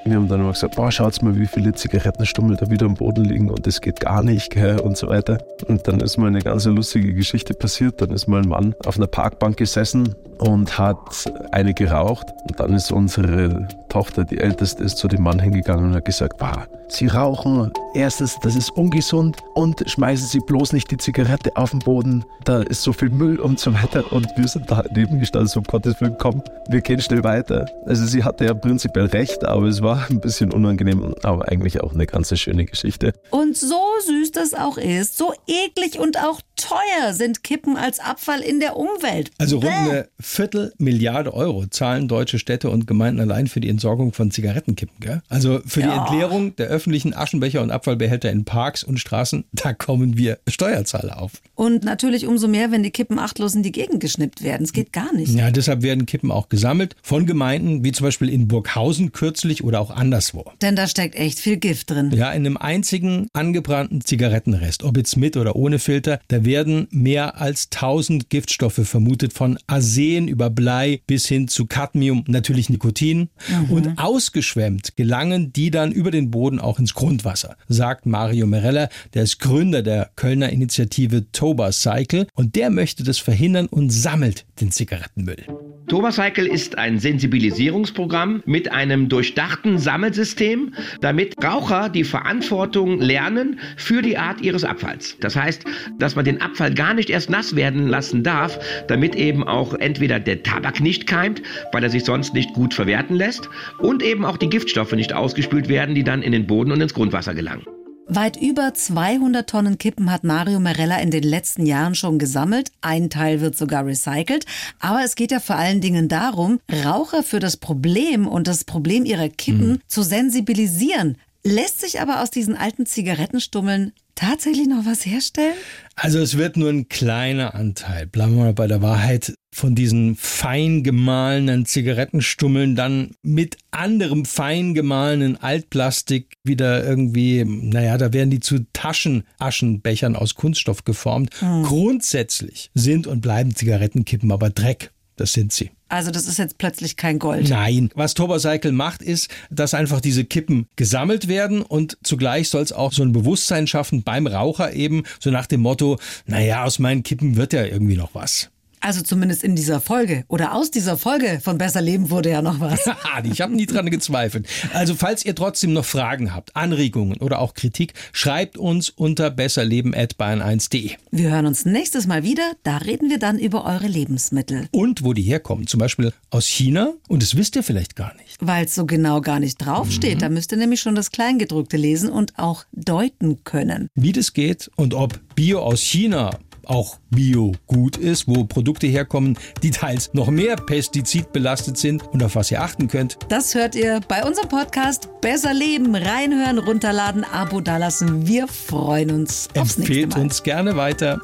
Wir 0.04 0.16
haben 0.16 0.26
dann 0.26 0.40
immer 0.40 0.50
gesagt, 0.50 0.74
boah, 0.74 0.90
schaut's 0.90 1.22
mal, 1.22 1.38
wie 1.38 1.46
viele 1.46 1.72
Zigarettenstummel 1.72 2.56
da 2.56 2.68
wieder 2.68 2.86
am 2.86 2.94
Boden 2.94 3.26
liegen 3.26 3.48
und 3.48 3.64
das 3.64 3.80
geht 3.80 4.00
gar 4.00 4.24
nicht, 4.24 4.50
gell, 4.50 4.80
und 4.80 4.96
so 4.96 5.06
weiter. 5.06 5.38
Und 5.68 5.86
dann 5.86 6.00
ist 6.00 6.16
mal 6.16 6.26
eine 6.26 6.40
ganz 6.40 6.64
lustige 6.64 7.14
Geschichte 7.14 7.54
passiert. 7.54 8.00
Dann 8.00 8.10
ist 8.10 8.26
mal 8.26 8.42
ein 8.42 8.48
Mann 8.48 8.74
auf 8.86 8.96
einer 8.96 9.06
Parkbank 9.06 9.56
gesessen 9.56 10.16
und 10.38 10.76
hat 10.76 11.30
eine 11.52 11.74
geraucht. 11.74 12.26
Und 12.48 12.58
dann 12.58 12.74
ist 12.74 12.90
unsere 12.90 13.68
Tochter, 13.88 14.24
die 14.24 14.38
älteste, 14.38 14.82
ist 14.82 14.98
zu 14.98 15.06
dem 15.06 15.22
Mann 15.22 15.38
hingegangen 15.38 15.90
und 15.90 15.94
hat 15.94 16.06
gesagt, 16.06 16.38
boah, 16.38 16.66
Sie 16.88 17.06
rauchen, 17.06 17.70
erstens, 17.94 18.36
das 18.42 18.56
ist 18.56 18.70
ungesund 18.70 19.36
und 19.58 19.90
schmeißen 19.90 20.28
Sie 20.28 20.38
bloß 20.38 20.72
nicht 20.72 20.88
die 20.92 20.98
Zigarette 20.98 21.56
auf 21.56 21.72
den 21.72 21.80
Boden, 21.80 22.24
da 22.44 22.62
ist 22.62 22.82
so 22.82 22.92
viel 22.92 23.10
Müll 23.10 23.40
und 23.40 23.58
so 23.58 23.74
weiter. 23.74 24.12
Und 24.12 24.28
wir 24.36 24.46
sind 24.46 24.70
da 24.70 24.84
neben 24.94 25.18
gestanden, 25.18 25.48
so 25.48 25.58
um 25.58 25.64
Gottes 25.64 26.00
Willen, 26.00 26.14
komm, 26.16 26.44
wir 26.68 26.80
gehen 26.80 27.00
schnell 27.00 27.24
weiter. 27.24 27.66
Also 27.84 28.06
sie 28.06 28.22
hatte 28.22 28.44
ja 28.44 28.54
prinzipiell 28.54 29.06
recht, 29.06 29.44
aber 29.44 29.66
es 29.66 29.82
war 29.82 30.06
ein 30.10 30.20
bisschen 30.20 30.52
unangenehm, 30.52 31.12
aber 31.24 31.48
eigentlich 31.48 31.80
auch 31.80 31.92
eine 31.92 32.06
ganz 32.06 32.38
schöne 32.38 32.66
Geschichte. 32.66 33.12
Und 33.30 33.56
so 33.56 33.82
süß 34.06 34.27
süß 34.28 34.32
das 34.32 34.54
auch 34.54 34.78
ist, 34.78 35.16
so 35.16 35.32
eklig 35.46 35.98
und 35.98 36.18
auch 36.18 36.40
teuer 36.56 37.12
sind 37.12 37.42
Kippen 37.42 37.76
als 37.76 38.00
Abfall 38.00 38.40
in 38.40 38.60
der 38.60 38.76
Umwelt. 38.76 39.30
Also 39.38 39.58
rund 39.58 39.70
eine 39.70 40.08
Viertelmilliarde 40.20 41.32
Euro 41.32 41.66
zahlen 41.66 42.08
deutsche 42.08 42.38
Städte 42.38 42.70
und 42.70 42.86
Gemeinden 42.86 43.20
allein 43.20 43.46
für 43.46 43.60
die 43.60 43.68
Entsorgung 43.68 44.12
von 44.12 44.30
Zigarettenkippen. 44.30 44.96
Gell? 45.00 45.22
Also 45.28 45.60
für 45.64 45.82
die 45.82 45.88
Entleerung 45.88 46.56
der 46.56 46.66
öffentlichen 46.66 47.14
Aschenbecher 47.14 47.62
und 47.62 47.70
Abfallbehälter 47.70 48.30
in 48.30 48.44
Parks 48.44 48.84
und 48.84 48.98
Straßen, 48.98 49.44
da 49.52 49.72
kommen 49.72 50.18
wir 50.18 50.38
Steuerzahler 50.48 51.20
auf. 51.20 51.32
Und 51.54 51.84
natürlich 51.84 52.26
umso 52.26 52.48
mehr, 52.48 52.70
wenn 52.70 52.82
die 52.82 52.90
Kippen 52.90 53.18
achtlos 53.18 53.54
in 53.54 53.62
die 53.62 53.72
Gegend 53.72 54.00
geschnippt 54.00 54.42
werden. 54.42 54.64
Es 54.64 54.72
geht 54.72 54.92
gar 54.92 55.14
nicht. 55.14 55.32
Ja, 55.34 55.50
deshalb 55.50 55.82
werden 55.82 56.06
Kippen 56.06 56.30
auch 56.30 56.48
gesammelt 56.48 56.96
von 57.02 57.26
Gemeinden, 57.26 57.84
wie 57.84 57.92
zum 57.92 58.04
Beispiel 58.04 58.28
in 58.28 58.48
Burghausen 58.48 59.12
kürzlich 59.12 59.64
oder 59.64 59.80
auch 59.80 59.90
anderswo. 59.90 60.44
Denn 60.60 60.76
da 60.76 60.86
steckt 60.86 61.14
echt 61.14 61.38
viel 61.38 61.56
Gift 61.56 61.90
drin. 61.90 62.10
Ja, 62.12 62.30
in 62.32 62.44
einem 62.46 62.56
einzigen 62.56 63.28
angebrannten 63.32 64.00
Zigarettenrest, 64.18 64.82
ob 64.82 64.96
jetzt 64.96 65.16
mit 65.16 65.36
oder 65.36 65.54
ohne 65.54 65.78
Filter, 65.78 66.18
da 66.26 66.44
werden 66.44 66.88
mehr 66.90 67.40
als 67.40 67.68
1000 67.72 68.28
Giftstoffe 68.28 68.80
vermutet, 68.82 69.32
von 69.32 69.60
Arsen 69.68 70.26
über 70.26 70.50
Blei 70.50 71.00
bis 71.06 71.28
hin 71.28 71.46
zu 71.46 71.66
Cadmium, 71.66 72.24
natürlich 72.26 72.68
Nikotin. 72.68 73.28
Und 73.68 73.96
ausgeschwemmt 73.96 74.96
gelangen 74.96 75.52
die 75.52 75.70
dann 75.70 75.92
über 75.92 76.10
den 76.10 76.32
Boden 76.32 76.58
auch 76.58 76.80
ins 76.80 76.94
Grundwasser, 76.94 77.56
sagt 77.68 78.06
Mario 78.06 78.48
Merella, 78.48 78.88
der 79.14 79.22
ist 79.22 79.38
Gründer 79.38 79.82
der 79.82 80.10
Kölner 80.16 80.50
Initiative 80.50 81.30
Toba 81.30 81.70
Cycle 81.70 82.26
und 82.34 82.56
der 82.56 82.70
möchte 82.70 83.04
das 83.04 83.18
verhindern 83.18 83.66
und 83.66 83.90
sammelt 83.90 84.46
den 84.60 84.72
Zigarettenmüll. 84.72 85.46
Tobacycle 85.88 86.46
ist 86.46 86.76
ein 86.76 86.98
Sensibilisierungsprogramm 86.98 88.42
mit 88.44 88.70
einem 88.70 89.08
durchdachten 89.08 89.78
Sammelsystem, 89.78 90.74
damit 91.00 91.42
Raucher 91.42 91.88
die 91.88 92.04
Verantwortung 92.04 93.00
lernen 93.00 93.58
für 93.76 94.02
die 94.02 94.07
Art 94.16 94.40
ihres 94.40 94.64
Abfalls. 94.64 95.16
Das 95.20 95.36
heißt, 95.36 95.64
dass 95.98 96.16
man 96.16 96.24
den 96.24 96.40
Abfall 96.40 96.72
gar 96.74 96.94
nicht 96.94 97.10
erst 97.10 97.30
nass 97.30 97.56
werden 97.56 97.88
lassen 97.88 98.22
darf, 98.22 98.58
damit 98.86 99.14
eben 99.14 99.46
auch 99.46 99.74
entweder 99.74 100.20
der 100.20 100.42
Tabak 100.42 100.80
nicht 100.80 101.06
keimt, 101.06 101.42
weil 101.72 101.84
er 101.84 101.90
sich 101.90 102.04
sonst 102.04 102.34
nicht 102.34 102.52
gut 102.54 102.74
verwerten 102.74 103.16
lässt, 103.16 103.48
und 103.78 104.02
eben 104.02 104.24
auch 104.24 104.36
die 104.36 104.48
Giftstoffe 104.48 104.92
nicht 104.92 105.12
ausgespült 105.12 105.68
werden, 105.68 105.94
die 105.94 106.04
dann 106.04 106.22
in 106.22 106.32
den 106.32 106.46
Boden 106.46 106.72
und 106.72 106.80
ins 106.80 106.94
Grundwasser 106.94 107.34
gelangen. 107.34 107.64
Weit 108.10 108.40
über 108.40 108.72
200 108.72 109.50
Tonnen 109.50 109.76
Kippen 109.76 110.10
hat 110.10 110.24
Mario 110.24 110.60
Merella 110.60 110.96
in 110.98 111.10
den 111.10 111.22
letzten 111.22 111.66
Jahren 111.66 111.94
schon 111.94 112.18
gesammelt. 112.18 112.72
Ein 112.80 113.10
Teil 113.10 113.42
wird 113.42 113.54
sogar 113.54 113.84
recycelt. 113.84 114.46
Aber 114.80 115.04
es 115.04 115.14
geht 115.14 115.30
ja 115.30 115.40
vor 115.40 115.56
allen 115.56 115.82
Dingen 115.82 116.08
darum, 116.08 116.58
Raucher 116.86 117.22
für 117.22 117.38
das 117.38 117.58
Problem 117.58 118.26
und 118.26 118.48
das 118.48 118.64
Problem 118.64 119.04
ihrer 119.04 119.28
Kippen 119.28 119.82
zu 119.86 120.02
sensibilisieren. 120.02 121.18
Lässt 121.44 121.80
sich 121.80 122.00
aber 122.00 122.22
aus 122.22 122.30
diesen 122.30 122.56
alten 122.56 122.84
Zigarettenstummeln 122.84 123.92
tatsächlich 124.14 124.66
noch 124.66 124.84
was 124.84 125.06
herstellen? 125.06 125.54
Also 125.94 126.18
es 126.18 126.36
wird 126.36 126.56
nur 126.56 126.70
ein 126.70 126.88
kleiner 126.88 127.54
Anteil, 127.54 128.06
bleiben 128.06 128.36
wir 128.36 128.44
mal 128.44 128.52
bei 128.52 128.66
der 128.66 128.82
Wahrheit, 128.82 129.34
von 129.54 129.74
diesen 129.74 130.16
fein 130.16 130.82
gemahlenen 130.82 131.64
Zigarettenstummeln 131.66 132.76
dann 132.76 133.12
mit 133.22 133.56
anderem 133.70 134.24
fein 134.24 134.74
gemahlenen 134.74 135.36
Altplastik 135.36 136.34
wieder 136.44 136.84
irgendwie, 136.84 137.44
naja, 137.44 137.96
da 137.98 138.12
werden 138.12 138.30
die 138.30 138.40
zu 138.40 138.66
Taschenaschenbechern 138.72 140.16
aus 140.16 140.34
Kunststoff 140.34 140.84
geformt. 140.84 141.30
Grundsätzlich 141.40 142.70
sind 142.74 143.06
und 143.06 143.20
bleiben 143.20 143.54
Zigarettenkippen 143.54 144.30
aber 144.32 144.50
Dreck. 144.50 144.90
Das 145.16 145.32
sind 145.32 145.52
sie. 145.52 145.70
Also 145.88 146.10
das 146.10 146.26
ist 146.26 146.38
jetzt 146.38 146.58
plötzlich 146.58 146.96
kein 146.96 147.18
Gold. 147.18 147.48
Nein, 147.48 147.90
was 147.94 148.14
Turbocycle 148.14 148.72
macht, 148.72 149.02
ist, 149.02 149.30
dass 149.50 149.74
einfach 149.74 150.00
diese 150.00 150.24
Kippen 150.24 150.66
gesammelt 150.76 151.28
werden 151.28 151.62
und 151.62 151.96
zugleich 152.02 152.50
soll 152.50 152.62
es 152.62 152.72
auch 152.72 152.92
so 152.92 153.02
ein 153.02 153.12
Bewusstsein 153.12 153.66
schaffen 153.66 154.02
beim 154.02 154.26
Raucher 154.26 154.74
eben, 154.74 155.04
so 155.18 155.30
nach 155.30 155.46
dem 155.46 155.62
Motto, 155.62 155.98
naja, 156.26 156.64
aus 156.64 156.78
meinen 156.78 157.02
Kippen 157.02 157.36
wird 157.36 157.52
ja 157.52 157.64
irgendwie 157.64 157.96
noch 157.96 158.14
was. 158.14 158.50
Also 158.80 159.02
zumindest 159.02 159.44
in 159.44 159.56
dieser 159.56 159.80
Folge 159.80 160.24
oder 160.28 160.54
aus 160.54 160.70
dieser 160.70 160.96
Folge 160.96 161.40
von 161.42 161.58
Besser 161.58 161.80
Leben 161.80 162.10
wurde 162.10 162.30
ja 162.30 162.42
noch 162.42 162.60
was. 162.60 162.80
ich 163.24 163.40
habe 163.40 163.54
nie 163.54 163.66
dran 163.66 163.90
gezweifelt. 163.90 164.46
Also 164.72 164.94
falls 164.94 165.24
ihr 165.24 165.34
trotzdem 165.34 165.72
noch 165.72 165.84
Fragen 165.84 166.34
habt, 166.34 166.54
Anregungen 166.56 167.18
oder 167.18 167.40
auch 167.40 167.54
Kritik, 167.54 167.94
schreibt 168.12 168.58
uns 168.58 168.90
unter 168.90 169.30
besserleben@bayern1.de. 169.30 170.92
Wir 171.10 171.30
hören 171.30 171.46
uns 171.46 171.64
nächstes 171.64 172.06
Mal 172.06 172.22
wieder. 172.22 172.52
Da 172.62 172.78
reden 172.78 173.10
wir 173.10 173.18
dann 173.18 173.38
über 173.38 173.64
eure 173.64 173.86
Lebensmittel. 173.86 174.68
Und 174.70 175.04
wo 175.04 175.12
die 175.12 175.22
herkommen, 175.22 175.66
zum 175.66 175.80
Beispiel 175.80 176.12
aus 176.30 176.46
China 176.46 176.92
und 177.08 177.22
das 177.22 177.36
wisst 177.36 177.56
ihr 177.56 177.62
vielleicht 177.62 177.96
gar 177.96 178.14
nicht. 178.16 178.36
Weil 178.40 178.66
es 178.66 178.74
so 178.74 178.86
genau 178.86 179.20
gar 179.20 179.40
nicht 179.40 179.58
draufsteht. 179.58 180.22
Da 180.22 180.28
müsst 180.28 180.52
ihr 180.52 180.58
nämlich 180.58 180.80
schon 180.80 180.94
das 180.94 181.10
Kleingedruckte 181.10 181.76
lesen 181.76 182.10
und 182.10 182.38
auch 182.38 182.64
deuten 182.72 183.44
können. 183.44 183.88
Wie 183.94 184.12
das 184.12 184.32
geht 184.32 184.70
und 184.76 184.94
ob 184.94 185.18
Bio 185.34 185.60
aus 185.60 185.80
China 185.80 186.30
auch 186.68 186.98
Bio 187.10 187.52
gut 187.66 187.96
ist, 187.96 188.28
wo 188.28 188.44
Produkte 188.44 188.86
herkommen, 188.86 189.38
die 189.62 189.70
teils 189.70 190.10
noch 190.12 190.28
mehr 190.28 190.56
pestizidbelastet 190.56 191.78
sind 191.78 192.02
und 192.12 192.22
auf 192.22 192.34
was 192.34 192.50
ihr 192.50 192.62
achten 192.62 192.88
könnt. 192.88 193.18
Das 193.28 193.54
hört 193.54 193.74
ihr 193.74 194.00
bei 194.06 194.24
unserem 194.24 194.48
Podcast 194.48 195.08
Besser 195.20 195.54
Leben. 195.54 195.94
Reinhören, 195.94 196.58
runterladen, 196.58 197.24
Abo 197.24 197.60
dalassen. 197.60 198.26
Wir 198.26 198.46
freuen 198.48 199.10
uns 199.10 199.48
aufs 199.56 199.78
nächste 199.78 199.82
Empfehlt 199.82 200.14
Mal. 200.14 200.20
uns 200.22 200.42
gerne 200.42 200.76
weiter. 200.76 201.18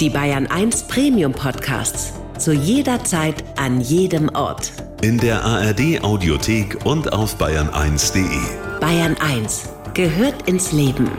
Die 0.00 0.10
Bayern 0.10 0.46
1 0.46 0.84
Premium 0.84 1.32
Podcasts. 1.32 2.12
Zu 2.38 2.52
jeder 2.52 3.04
Zeit, 3.04 3.44
an 3.58 3.82
jedem 3.82 4.30
Ort. 4.30 4.72
In 5.02 5.18
der 5.18 5.44
ARD 5.44 6.02
Audiothek 6.02 6.86
und 6.86 7.12
auf 7.12 7.38
bayern1.de. 7.38 8.24
Bayern 8.80 9.16
1 9.20 9.68
gehört 9.92 10.48
ins 10.48 10.72
Leben. 10.72 11.10